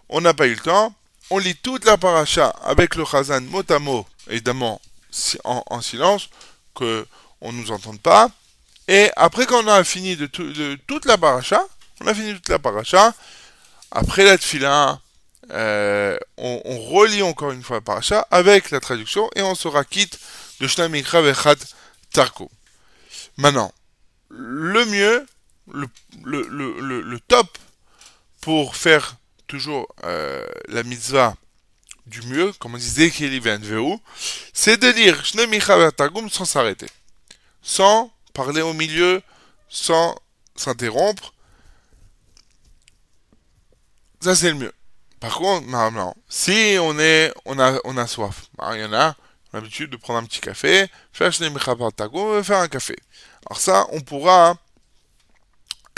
on 0.09 0.21
n'a 0.21 0.33
pas 0.33 0.47
eu 0.47 0.55
le 0.55 0.59
temps, 0.59 0.93
on 1.29 1.37
lit 1.37 1.55
toute 1.55 1.85
la 1.85 1.97
paracha 1.97 2.49
avec 2.63 2.95
le 2.95 3.05
chazan 3.05 3.41
mot 3.41 3.63
à 3.69 3.79
mot, 3.79 4.05
évidemment 4.29 4.81
en, 5.43 5.63
en 5.67 5.81
silence, 5.81 6.29
que 6.75 7.05
on 7.41 7.51
nous 7.53 7.71
entende 7.71 7.99
pas. 7.99 8.29
Et 8.87 9.09
après, 9.15 9.45
quand 9.45 9.63
on 9.63 9.67
a 9.67 9.83
fini 9.83 10.15
de, 10.15 10.25
tout- 10.25 10.51
de 10.51 10.77
toute 10.87 11.05
la 11.05 11.17
paracha, 11.17 11.63
on 12.01 12.07
a 12.07 12.13
fini 12.13 12.33
toute 12.33 12.49
la 12.49 12.59
paracha, 12.59 13.13
après 13.91 14.23
la 14.25 14.37
tefila, 14.37 14.99
euh, 15.51 16.17
on, 16.37 16.79
relit 16.89 17.21
encore 17.21 17.51
une 17.51 17.63
fois 17.63 17.77
la 17.77 17.81
paracha 17.81 18.27
avec 18.31 18.71
la 18.71 18.79
traduction 18.79 19.29
et 19.35 19.41
on 19.41 19.55
sera 19.55 19.83
quitte 19.83 20.17
de 20.59 20.67
Shna 20.67 20.87
Mikra 20.87 21.21
Vechat 21.21 21.55
Tarko. 22.11 22.49
Maintenant, 23.37 23.71
le 24.29 24.85
mieux, 24.85 25.25
le, 25.71 25.87
le, 26.23 26.47
le, 26.47 27.01
le, 27.01 27.19
top 27.21 27.57
pour 28.41 28.75
faire 28.75 29.15
toujours 29.47 29.87
euh, 30.03 30.45
la 30.67 30.83
mitzvah 30.83 31.35
du 32.05 32.21
mieux, 32.23 32.51
comme 32.59 32.75
on 32.75 32.77
disait 32.77 33.09
qu'il 33.09 33.33
y 33.33 34.01
c'est 34.53 34.77
de 34.77 34.87
lire 34.89 35.23
Shne 35.25 35.45
Mikra 35.47 35.77
Vechat 35.77 35.91
Targum 35.93 36.29
sans 36.29 36.45
s'arrêter, 36.45 36.89
sans 37.61 38.11
parler 38.33 38.61
au 38.61 38.73
milieu, 38.73 39.21
sans 39.69 40.15
s'interrompre. 40.55 41.33
Ça, 44.21 44.35
c'est 44.35 44.51
le 44.51 44.57
mieux. 44.57 44.73
Par 45.19 45.35
contre, 45.35 45.67
non, 45.67 45.91
non. 45.91 46.13
Si 46.29 46.77
on 46.79 46.99
est, 46.99 47.33
on 47.45 47.57
a, 47.59 47.79
on 47.85 47.97
a 47.97 48.07
soif, 48.07 48.49
hein, 48.59 48.75
il 48.75 48.81
y 48.81 48.85
en 48.85 48.93
a 48.93 49.15
l'habitude 49.53 49.89
de 49.89 49.97
prendre 49.97 50.19
un 50.19 50.23
petit 50.25 50.39
café, 50.39 50.87
faire 51.11 51.33
faire 51.33 52.57
un 52.57 52.67
café. 52.67 52.95
Alors 53.49 53.59
ça, 53.59 53.87
on 53.91 54.01
pourra 54.01 54.55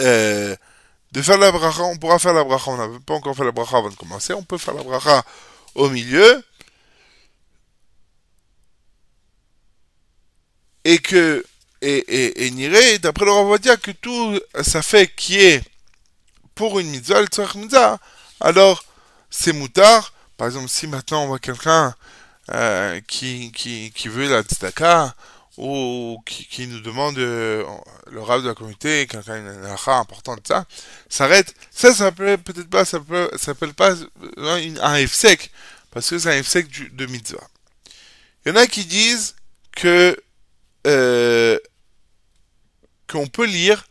euh, 0.01 0.55
de 1.11 1.21
faire 1.21 1.37
la 1.37 1.51
bracha, 1.51 1.83
on 1.83 1.97
pourra 1.97 2.19
faire 2.19 2.33
la 2.33 2.43
bracha. 2.43 2.71
On 2.71 2.77
n'a 2.77 2.99
pas 2.99 3.13
encore 3.13 3.35
fait 3.35 3.45
la 3.45 3.51
bracha 3.51 3.77
avant 3.77 3.89
de 3.89 3.95
commencer. 3.95 4.33
On 4.33 4.43
peut 4.43 4.57
faire 4.57 4.73
la 4.73 4.83
bracha 4.83 5.23
au 5.75 5.89
milieu. 5.89 6.43
Et 10.83 10.99
que, 10.99 11.43
et, 11.81 11.97
et, 11.97 12.47
et 12.47 12.99
d'après 12.99 13.25
le 13.25 13.31
Rav 13.31 13.59
dire 13.59 13.79
que 13.79 13.91
tout 13.91 14.39
ça 14.61 14.81
fait 14.81 15.07
qui 15.07 15.39
est 15.39 15.63
pour 16.53 16.79
une 16.79 16.89
mitzvah, 16.89 17.21
alors 18.39 18.85
c'est 19.29 19.53
moutard. 19.53 20.13
Par 20.37 20.47
exemple, 20.47 20.69
si 20.69 20.85
maintenant 20.85 21.23
on 21.23 21.27
voit 21.27 21.39
quelqu'un 21.39 21.95
euh, 22.51 22.99
qui, 23.07 23.51
qui, 23.51 23.91
qui 23.91 24.07
veut 24.07 24.29
la 24.29 24.41
tzedaka, 24.43 25.15
ou 25.57 26.21
qui, 26.25 26.45
qui 26.47 26.67
nous 26.67 26.81
demande 26.81 27.17
euh, 27.17 27.63
le 28.11 28.21
rave 28.21 28.43
de 28.43 28.49
la 28.49 28.53
communauté, 28.55 29.07
quelqu'un 29.07 29.33
a 29.33 29.37
une 29.37 29.47
halakha 29.47 29.97
importante, 29.97 30.45
ça, 30.47 30.65
s'arrête. 31.09 31.55
Ça, 31.71 31.89
ça 31.91 31.95
s'appelle 31.95 32.37
peut-être 32.39 32.69
pas, 32.69 32.83
ça 32.85 32.99
s'appelle 33.37 33.73
pas 33.73 33.93
euh, 34.37 34.57
une- 34.57 34.79
un 34.79 35.07
sec 35.07 35.51
parce 35.91 36.09
que 36.09 36.19
c'est 36.19 36.37
un 36.37 36.43
sec 36.43 36.67
de 36.95 37.05
mitzvah. 37.05 37.47
Il 38.45 38.49
y 38.49 38.51
en 38.51 38.57
a 38.57 38.67
qui 38.67 38.83
disent 38.85 39.35
que 39.71 40.17
euh, 40.87 41.57
qu'on 43.07 43.27
peut 43.27 43.45
lire, 43.45 43.85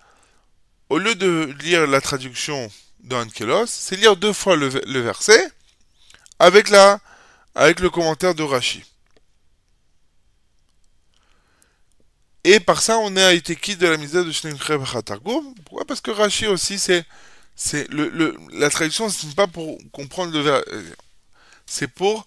au 0.91 0.99
lieu 0.99 1.15
de 1.15 1.55
lire 1.63 1.87
la 1.87 2.01
traduction 2.03 2.71
dans 3.01 3.27
Kelos, 3.29 3.67
c'est 3.69 3.97
lire 3.97 4.17
deux 4.17 4.33
fois 4.35 4.55
le, 4.57 4.69
le 4.69 5.01
verset 5.01 5.51
avec 6.39 6.69
la 6.69 7.01
avec 7.55 7.81
le 7.81 7.91
commentaire 7.91 8.35
de 8.35 8.43
Rashi. 8.43 8.83
Et 12.45 12.61
par 12.61 12.83
ça, 12.83 12.99
on 12.99 13.17
a 13.17 13.33
été 13.33 13.57
quitte 13.57 13.81
de 13.81 13.87
la 13.87 13.97
misère 13.97 14.25
de 14.25 14.31
Shneim 14.31 14.57
Targum. 15.03 15.55
Pourquoi? 15.65 15.87
Parce 15.87 16.03
que 16.03 16.11
Rashi 16.11 16.47
aussi, 16.47 16.79
c'est, 16.79 17.05
c'est 17.57 17.89
le, 17.91 18.37
la 18.53 18.69
traduction, 18.69 19.09
ce 19.09 19.27
n'est 19.27 19.35
pas 19.35 19.47
pour 19.47 19.79
comprendre 19.93 20.33
le 20.33 20.41
ver- 20.41 20.63
euh, 20.69 20.83
c'est 21.65 21.89
pour, 21.89 22.27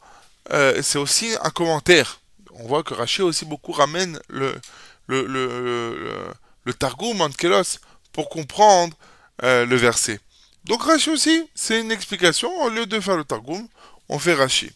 euh, 0.51 0.81
c'est 0.81 0.97
aussi 0.97 1.35
un 1.43 1.51
commentaire. 1.51 2.19
On 2.51 2.67
voit 2.67 2.81
que 2.81 2.95
Rashi 2.95 3.21
aussi 3.21 3.45
beaucoup 3.45 3.71
ramène 3.71 4.19
le, 4.27 4.59
le, 5.05 5.27
le, 5.27 6.33
le, 6.63 6.73
Targum 6.73 7.21
pour 8.11 8.29
comprendre 8.29 8.97
euh, 9.43 9.65
le 9.65 9.75
verset. 9.75 10.19
Donc 10.65 10.81
Rashi 10.81 11.11
aussi, 11.11 11.47
c'est 11.53 11.79
une 11.79 11.91
explication. 11.91 12.49
Au 12.63 12.69
lieu 12.69 12.87
de 12.87 12.99
faire 12.99 13.17
le 13.17 13.23
Targum, 13.23 13.67
on 14.09 14.17
fait 14.17 14.33
Rashi. 14.33 14.71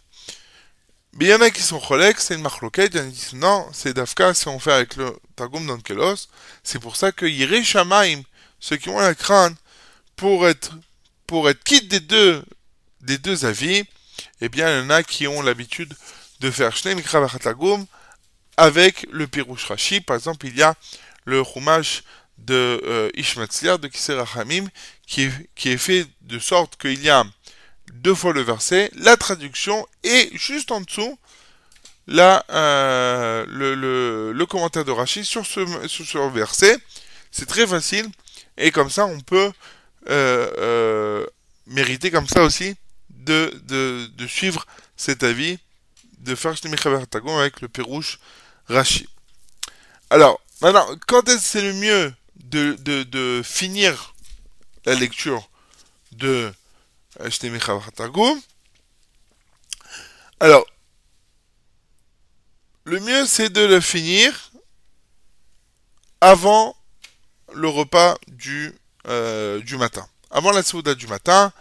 Mais 1.14 1.26
il 1.26 1.30
y 1.30 1.34
en 1.34 1.42
a 1.42 1.50
qui 1.50 1.62
sont 1.62 1.80
cholèques, 1.80 2.20
c'est 2.20 2.36
une 2.36 2.42
marloquette, 2.42 2.94
il 2.94 2.98
y 2.98 3.02
en 3.02 3.04
a 3.04 3.08
qui 3.08 3.14
disent 3.14 3.34
non, 3.34 3.68
c'est 3.74 3.94
Dafka 3.94 4.34
si 4.34 4.48
on 4.48 4.60
fait 4.60 4.72
avec 4.72 4.96
le 4.96 5.14
Targum 5.36 5.68
dans 5.68 5.78
Kelos. 5.78 6.28
C'est 6.64 6.80
pour 6.80 6.96
ça 6.96 7.12
que 7.12 7.26
Yiré 7.26 7.64
Shamaim, 7.64 8.22
ceux 8.60 8.78
qui 8.78 8.90
ont 8.90 9.00
la 9.00 9.14
crainte, 9.14 9.58
pour 10.16 10.48
être, 10.48 10.72
pour 11.28 11.50
être 11.50 11.64
quitte 11.64 11.90
des 11.90 12.00
deux, 12.00 12.44
des 13.02 13.18
deux 13.18 13.46
avis, 13.46 13.84
eh 14.40 14.50
bien, 14.50 14.70
il 14.70 14.84
y 14.84 14.86
en 14.86 14.90
a 14.90 15.04
qui 15.04 15.28
ont 15.28 15.42
l'habitude 15.42 15.94
de 16.40 16.50
faire 16.50 16.76
Shnei 16.76 16.96
Mikra 16.96 17.20
Vachat 17.20 17.40
Targum 17.40 17.86
avec 18.58 19.06
le 19.12 19.28
Pirouche 19.28 19.66
Rashi. 19.66 20.02
Par 20.02 20.16
exemple, 20.16 20.48
il 20.48 20.56
y 20.56 20.64
a 20.64 20.76
le 21.26 21.44
Chumash 21.44 22.04
de 22.38 22.82
euh, 22.86 23.78
de 23.78 23.88
Kiser 23.88 24.14
Rachamim, 24.14 24.68
qui 25.06 25.30
qui 25.56 25.70
est 25.70 25.78
fait 25.78 26.08
de 26.22 26.40
sorte 26.40 26.78
qu'il 26.78 27.02
y 27.04 27.10
a 27.10 27.24
deux 27.92 28.16
fois 28.16 28.34
le 28.34 28.42
verset, 28.42 28.92
la 28.96 29.18
traduction 29.18 29.86
et 30.04 30.30
juste 30.34 30.72
en 30.72 30.82
dessous 30.82 31.18
la, 32.08 32.44
euh, 32.50 33.46
le, 34.34 34.46
commentaire 34.46 34.84
de 34.86 34.92
Rashi 34.92 35.24
sur 35.24 35.46
ce, 35.46 35.66
sur 35.88 36.06
ce 36.06 36.34
verset. 36.34 36.78
C'est 37.32 37.46
très 37.46 37.68
facile 37.68 38.10
et 38.58 38.72
comme 38.72 38.90
ça 38.90 39.06
on 39.06 39.20
peut 39.22 39.52
euh, 40.10 40.52
euh, 40.58 41.26
mériter 41.68 42.12
comme 42.12 42.28
ça 42.28 42.44
aussi 42.44 42.76
de, 43.10 43.54
de, 43.68 44.28
suivre 44.28 44.66
cet 44.98 45.24
avis 45.24 45.60
de 46.20 46.36
Mechaber 46.68 47.06
Tagon 47.08 47.38
avec 47.38 47.62
le 47.62 47.68
Pérouche 47.68 48.20
Rashi. 48.68 49.08
Alors, 50.10 50.42
maintenant, 50.62 50.88
quand 51.08 51.28
est-ce 51.30 51.38
que 51.38 51.44
c'est 51.44 51.62
le 51.62 51.74
mieux 51.74 52.14
de, 52.36 52.74
de, 53.04 53.42
finir 53.44 54.14
la 54.86 54.96
lecture 54.96 55.50
de 56.12 56.52
Alors, 60.40 60.66
le 62.86 63.00
mieux 63.00 63.26
c'est 63.26 63.50
de 63.50 63.62
le 63.62 63.80
finir 63.82 64.52
avant 66.22 66.76
le 67.54 67.68
repas 67.68 68.18
du, 68.28 68.74
euh, 69.08 69.62
matin. 69.78 70.08
Avant 70.30 70.52
la 70.52 70.64
souda 70.64 70.96
du 70.96 71.08
matin, 71.08 71.52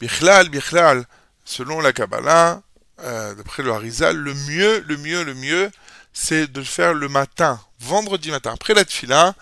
Bichlal, 0.00 0.48
Bichlal, 0.48 1.04
selon 1.44 1.80
la 1.80 1.92
Kabbalah, 1.92 2.62
euh, 3.00 3.34
d'après 3.34 3.62
le 3.62 3.72
Harizal, 3.72 4.16
le 4.16 4.34
mieux, 4.34 4.80
le 4.86 4.96
mieux, 4.96 5.24
le 5.24 5.34
mieux, 5.34 5.70
c'est 6.12 6.50
de 6.50 6.60
le 6.60 6.64
faire 6.64 6.94
le 6.94 7.08
matin, 7.08 7.60
vendredi 7.80 8.30
matin, 8.30 8.52
après 8.54 8.74
la 8.74 8.84
tfila, 8.84 9.34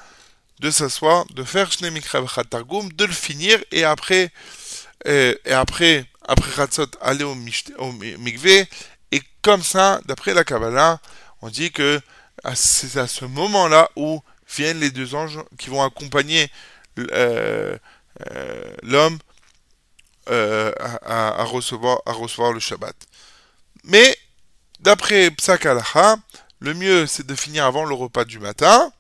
de 0.61 0.71
s'asseoir, 0.71 1.27
de 1.27 1.45
faire 1.45 1.71
Targum, 2.51 2.93
de 2.93 3.05
le 3.05 3.13
finir, 3.13 3.63
et 3.71 3.85
après, 3.85 4.33
et 5.07 5.53
après, 5.53 6.05
après 6.27 6.51
Chatzot, 6.51 6.87
aller 7.01 7.25
au, 7.25 7.37
au 7.79 7.93
mi- 7.93 8.17
mikvé, 8.19 8.69
et 9.13 9.21
comme 9.43 9.63
ça, 9.63 10.01
d'après 10.07 10.35
la 10.35 10.45
Kabbalah, 10.45 11.01
on 11.43 11.49
dit 11.49 11.71
que 11.71 12.01
c'est 12.55 12.97
à 12.97 13.07
ce 13.07 13.25
moment-là 13.25 13.91
où 13.97 14.21
viennent 14.55 14.81
les 14.81 14.91
deux 14.91 15.15
anges 15.15 15.41
qui 15.59 15.71
vont 15.71 15.83
accompagner 15.83 16.51
euh, 16.99 17.77
euh, 18.31 18.75
l'homme 18.83 19.19
euh, 20.29 20.73
à, 21.05 21.45
recevoir, 21.45 22.53
le 22.53 22.61
Shabbat. 22.61 22.97
Mais, 23.85 24.17
d'après 24.81 25.31
Psak 25.31 25.67
le 26.59 26.75
mieux 26.75 27.07
c'est 27.07 27.27
de 27.27 27.35
finir 27.35 27.65
avant 27.67 27.85
le 27.85 27.95
repas 27.95 28.25
du 28.25 28.39
matin. 28.39 28.93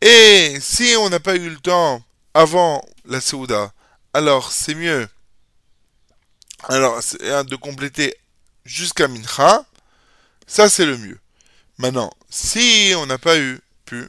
Et 0.00 0.58
si 0.60 0.94
on 0.98 1.08
n'a 1.08 1.18
pas 1.18 1.34
eu 1.34 1.48
le 1.48 1.56
temps 1.56 2.02
avant 2.34 2.84
la 3.04 3.20
Souda, 3.20 3.72
alors 4.14 4.52
c'est 4.52 4.74
mieux 4.74 5.08
alors 6.64 7.00
de 7.44 7.56
compléter 7.56 8.16
jusqu'à 8.64 9.08
Mincha. 9.08 9.64
Ça 10.46 10.68
c'est 10.68 10.86
le 10.86 10.96
mieux. 10.96 11.18
Maintenant, 11.78 12.10
si 12.28 12.92
on 12.96 13.06
n'a 13.06 13.18
pas 13.18 13.38
eu 13.38 13.60
pu, 13.84 14.08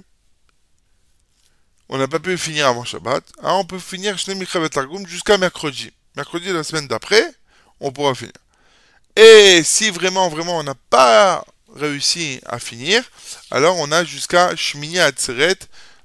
on 1.90 1.98
n'a 1.98 2.08
pas 2.08 2.20
pu 2.20 2.38
finir 2.38 2.68
avant 2.68 2.84
Shabbat, 2.84 3.24
hein, 3.44 3.54
on 3.54 3.66
peut 3.66 3.80
finir 3.80 4.18
jusqu'à 4.18 5.38
mercredi. 5.38 5.92
Mercredi 6.16 6.48
de 6.48 6.54
la 6.54 6.64
semaine 6.64 6.88
d'après, 6.88 7.32
on 7.80 7.92
pourra 7.92 8.16
finir. 8.16 8.34
Et 9.16 9.62
si 9.64 9.92
vraiment, 9.92 10.30
vraiment, 10.30 10.58
on 10.58 10.64
n'a 10.64 10.76
pas 10.90 11.46
réussi 11.76 12.42
à 12.46 12.58
finir, 12.58 13.04
alors 13.52 13.78
on 13.78 13.92
a 13.92 14.04
jusqu'à 14.04 14.56
Shmini 14.56 15.00
Atzeret, 15.00 15.58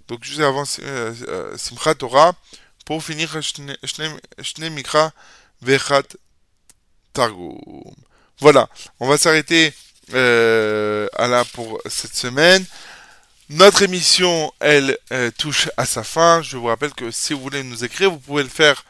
donc 0.08 0.22
juste 0.24 0.40
avant 0.40 0.64
euh, 0.80 1.14
euh, 1.28 1.56
Simchat 1.56 1.94
Torah, 1.94 2.34
pour 2.84 3.02
finir 3.02 3.40
Shne 3.42 4.70
Mikra 4.70 5.12
Vechat 5.62 6.02
Targum. 7.12 7.58
Voilà, 8.40 8.68
on 9.00 9.08
va 9.08 9.16
s'arrêter 9.16 9.72
euh, 10.12 11.08
là 11.18 11.44
pour 11.52 11.80
cette 11.86 12.14
semaine. 12.14 12.64
Notre 13.50 13.82
émission, 13.82 14.52
elle, 14.60 14.98
euh, 15.12 15.30
touche 15.36 15.68
à 15.76 15.84
sa 15.86 16.02
fin. 16.02 16.42
Je 16.42 16.56
vous 16.56 16.66
rappelle 16.66 16.92
que 16.92 17.10
si 17.10 17.32
vous 17.32 17.40
voulez 17.40 17.62
nous 17.62 17.84
écrire, 17.84 18.10
vous 18.10 18.18
pouvez 18.18 18.42
le 18.42 18.48
faire 18.48 18.84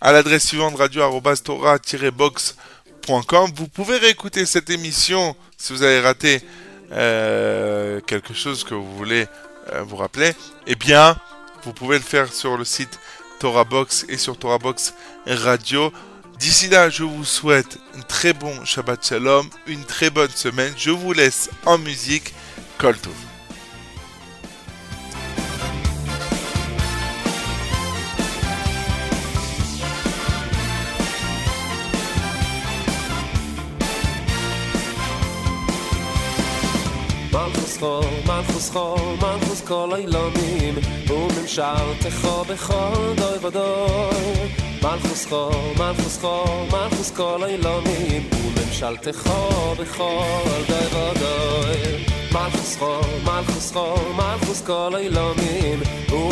à 0.00 0.12
l'adresse 0.12 0.46
suivante 0.46 0.76
radio-tora-box.com. 0.76 3.50
Vous 3.54 3.68
pouvez 3.68 3.98
réécouter 3.98 4.46
cette 4.46 4.70
émission 4.70 5.36
si 5.58 5.72
vous 5.72 5.82
avez 5.82 6.00
raté 6.00 6.40
euh, 6.92 8.00
quelque 8.00 8.32
chose 8.32 8.64
que 8.64 8.74
vous 8.74 8.96
voulez 8.96 9.26
vous 9.82 9.96
rappeler. 9.96 10.32
Eh 10.68 10.76
bien, 10.76 11.18
vous 11.64 11.72
pouvez 11.72 11.98
le 11.98 12.04
faire 12.04 12.32
sur 12.32 12.56
le 12.56 12.64
site 12.64 13.00
Torah 13.38 13.64
Box 13.64 14.06
et 14.08 14.16
sur 14.16 14.38
Torah 14.38 14.58
Box 14.58 14.94
Radio. 15.26 15.92
D'ici 16.38 16.68
là, 16.68 16.90
je 16.90 17.02
vous 17.02 17.24
souhaite 17.24 17.78
un 17.96 18.02
très 18.02 18.32
bon 18.32 18.64
Shabbat 18.64 19.04
Shalom, 19.04 19.48
une 19.66 19.84
très 19.84 20.10
bonne 20.10 20.30
semaine. 20.30 20.72
Je 20.76 20.90
vous 20.90 21.12
laisse 21.12 21.50
en 21.64 21.78
musique. 21.78 22.34
Kol 22.78 22.96
school 37.76 38.10
man 38.26 38.44
for 38.44 38.60
school 38.66 39.16
man 39.22 39.38
for 39.46 39.56
school 39.60 39.94
i 39.94 40.04
love 40.14 40.36
him 40.42 40.76
o 41.14 41.16
mem 41.34 41.46
shar 41.54 41.86
te 42.02 42.10
kho 42.18 42.32
be 42.48 42.56
kho 42.66 42.78
do 43.18 43.26
i 43.36 43.38
vado 43.44 43.64
man 44.84 44.98
for 45.06 45.16
school 45.22 45.64
man 45.80 45.94
for 45.98 46.10
school 46.16 46.54
man 46.72 46.88
for 46.94 47.04
school 47.10 47.44
i 47.48 47.56
love 47.66 47.88
him 47.96 48.22
o 48.38 48.42
mem 48.56 48.70
shar 48.78 48.94
te 49.06 49.12
kho 49.20 49.40
be 49.80 49.86
kho 49.96 50.08
do 50.70 50.78
i 50.84 50.86
vado 50.94 51.34
man 52.36 52.50
for 52.56 52.66
school 52.72 53.12
man 53.28 53.44
for 53.50 53.60
school 53.68 54.00
man 54.20 54.38
for 54.46 54.56
school 54.62 54.96
i 55.02 55.04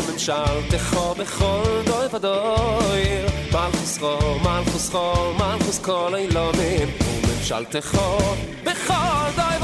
mem 0.07 0.19
shar 0.27 0.55
te 0.71 0.79
kho 0.89 1.05
be 1.21 1.27
kho 1.35 1.53
vado 2.15 2.37
man 3.57 3.71
man 4.47 4.63
man 5.43 5.59
mem 7.27 7.41
shar 7.51 7.65
te 7.77 7.81
kho 7.93 8.09
be 8.65 8.75
kho 8.87 9.64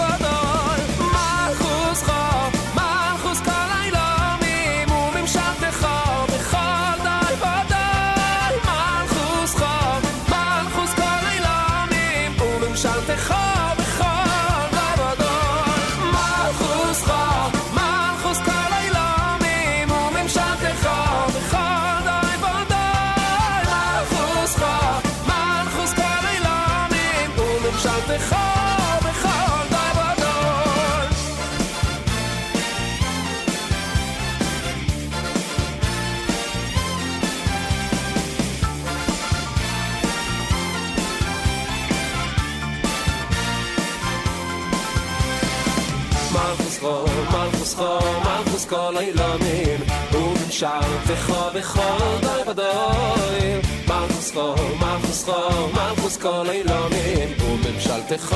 מלכוס 48.69 48.69
כל 48.69 48.97
האילומים 48.97 49.79
וממשלתך 50.11 51.33
בכל 51.55 52.17
די 52.21 52.49
ודאי 52.49 53.61
מלכוס 53.87 54.31
חול, 54.31 54.55
מלכוס 54.79 55.23
חול, 55.23 55.71
מלכוס 55.73 56.17
כל 56.17 56.45
האילומים 56.49 57.29
וממשלתך 57.41 58.35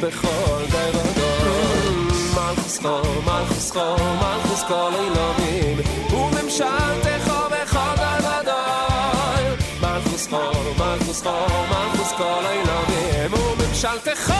בכל 0.00 0.64
די 0.70 0.90
ודאי 0.98 1.94
מלכוס 2.34 2.78
חול, 2.78 3.02
מלכוס 3.26 3.70
חול, 3.70 3.96
מלכוס 4.20 4.62
כל 4.68 4.90
האילומים 4.94 5.78
וממשלתך 6.10 7.32
בכל 7.50 7.94
די 7.96 8.26
ודאי 8.26 9.44
מלכוס 9.80 10.26
חול, 10.28 10.72
מלכוס 10.78 11.22
חול, 11.22 11.66
מלכוס 11.70 12.12
כל 12.12 12.46
האילומים 12.46 13.34
וממשלתך 13.34 14.34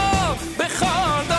בכל 0.59 1.23
די 1.29 1.36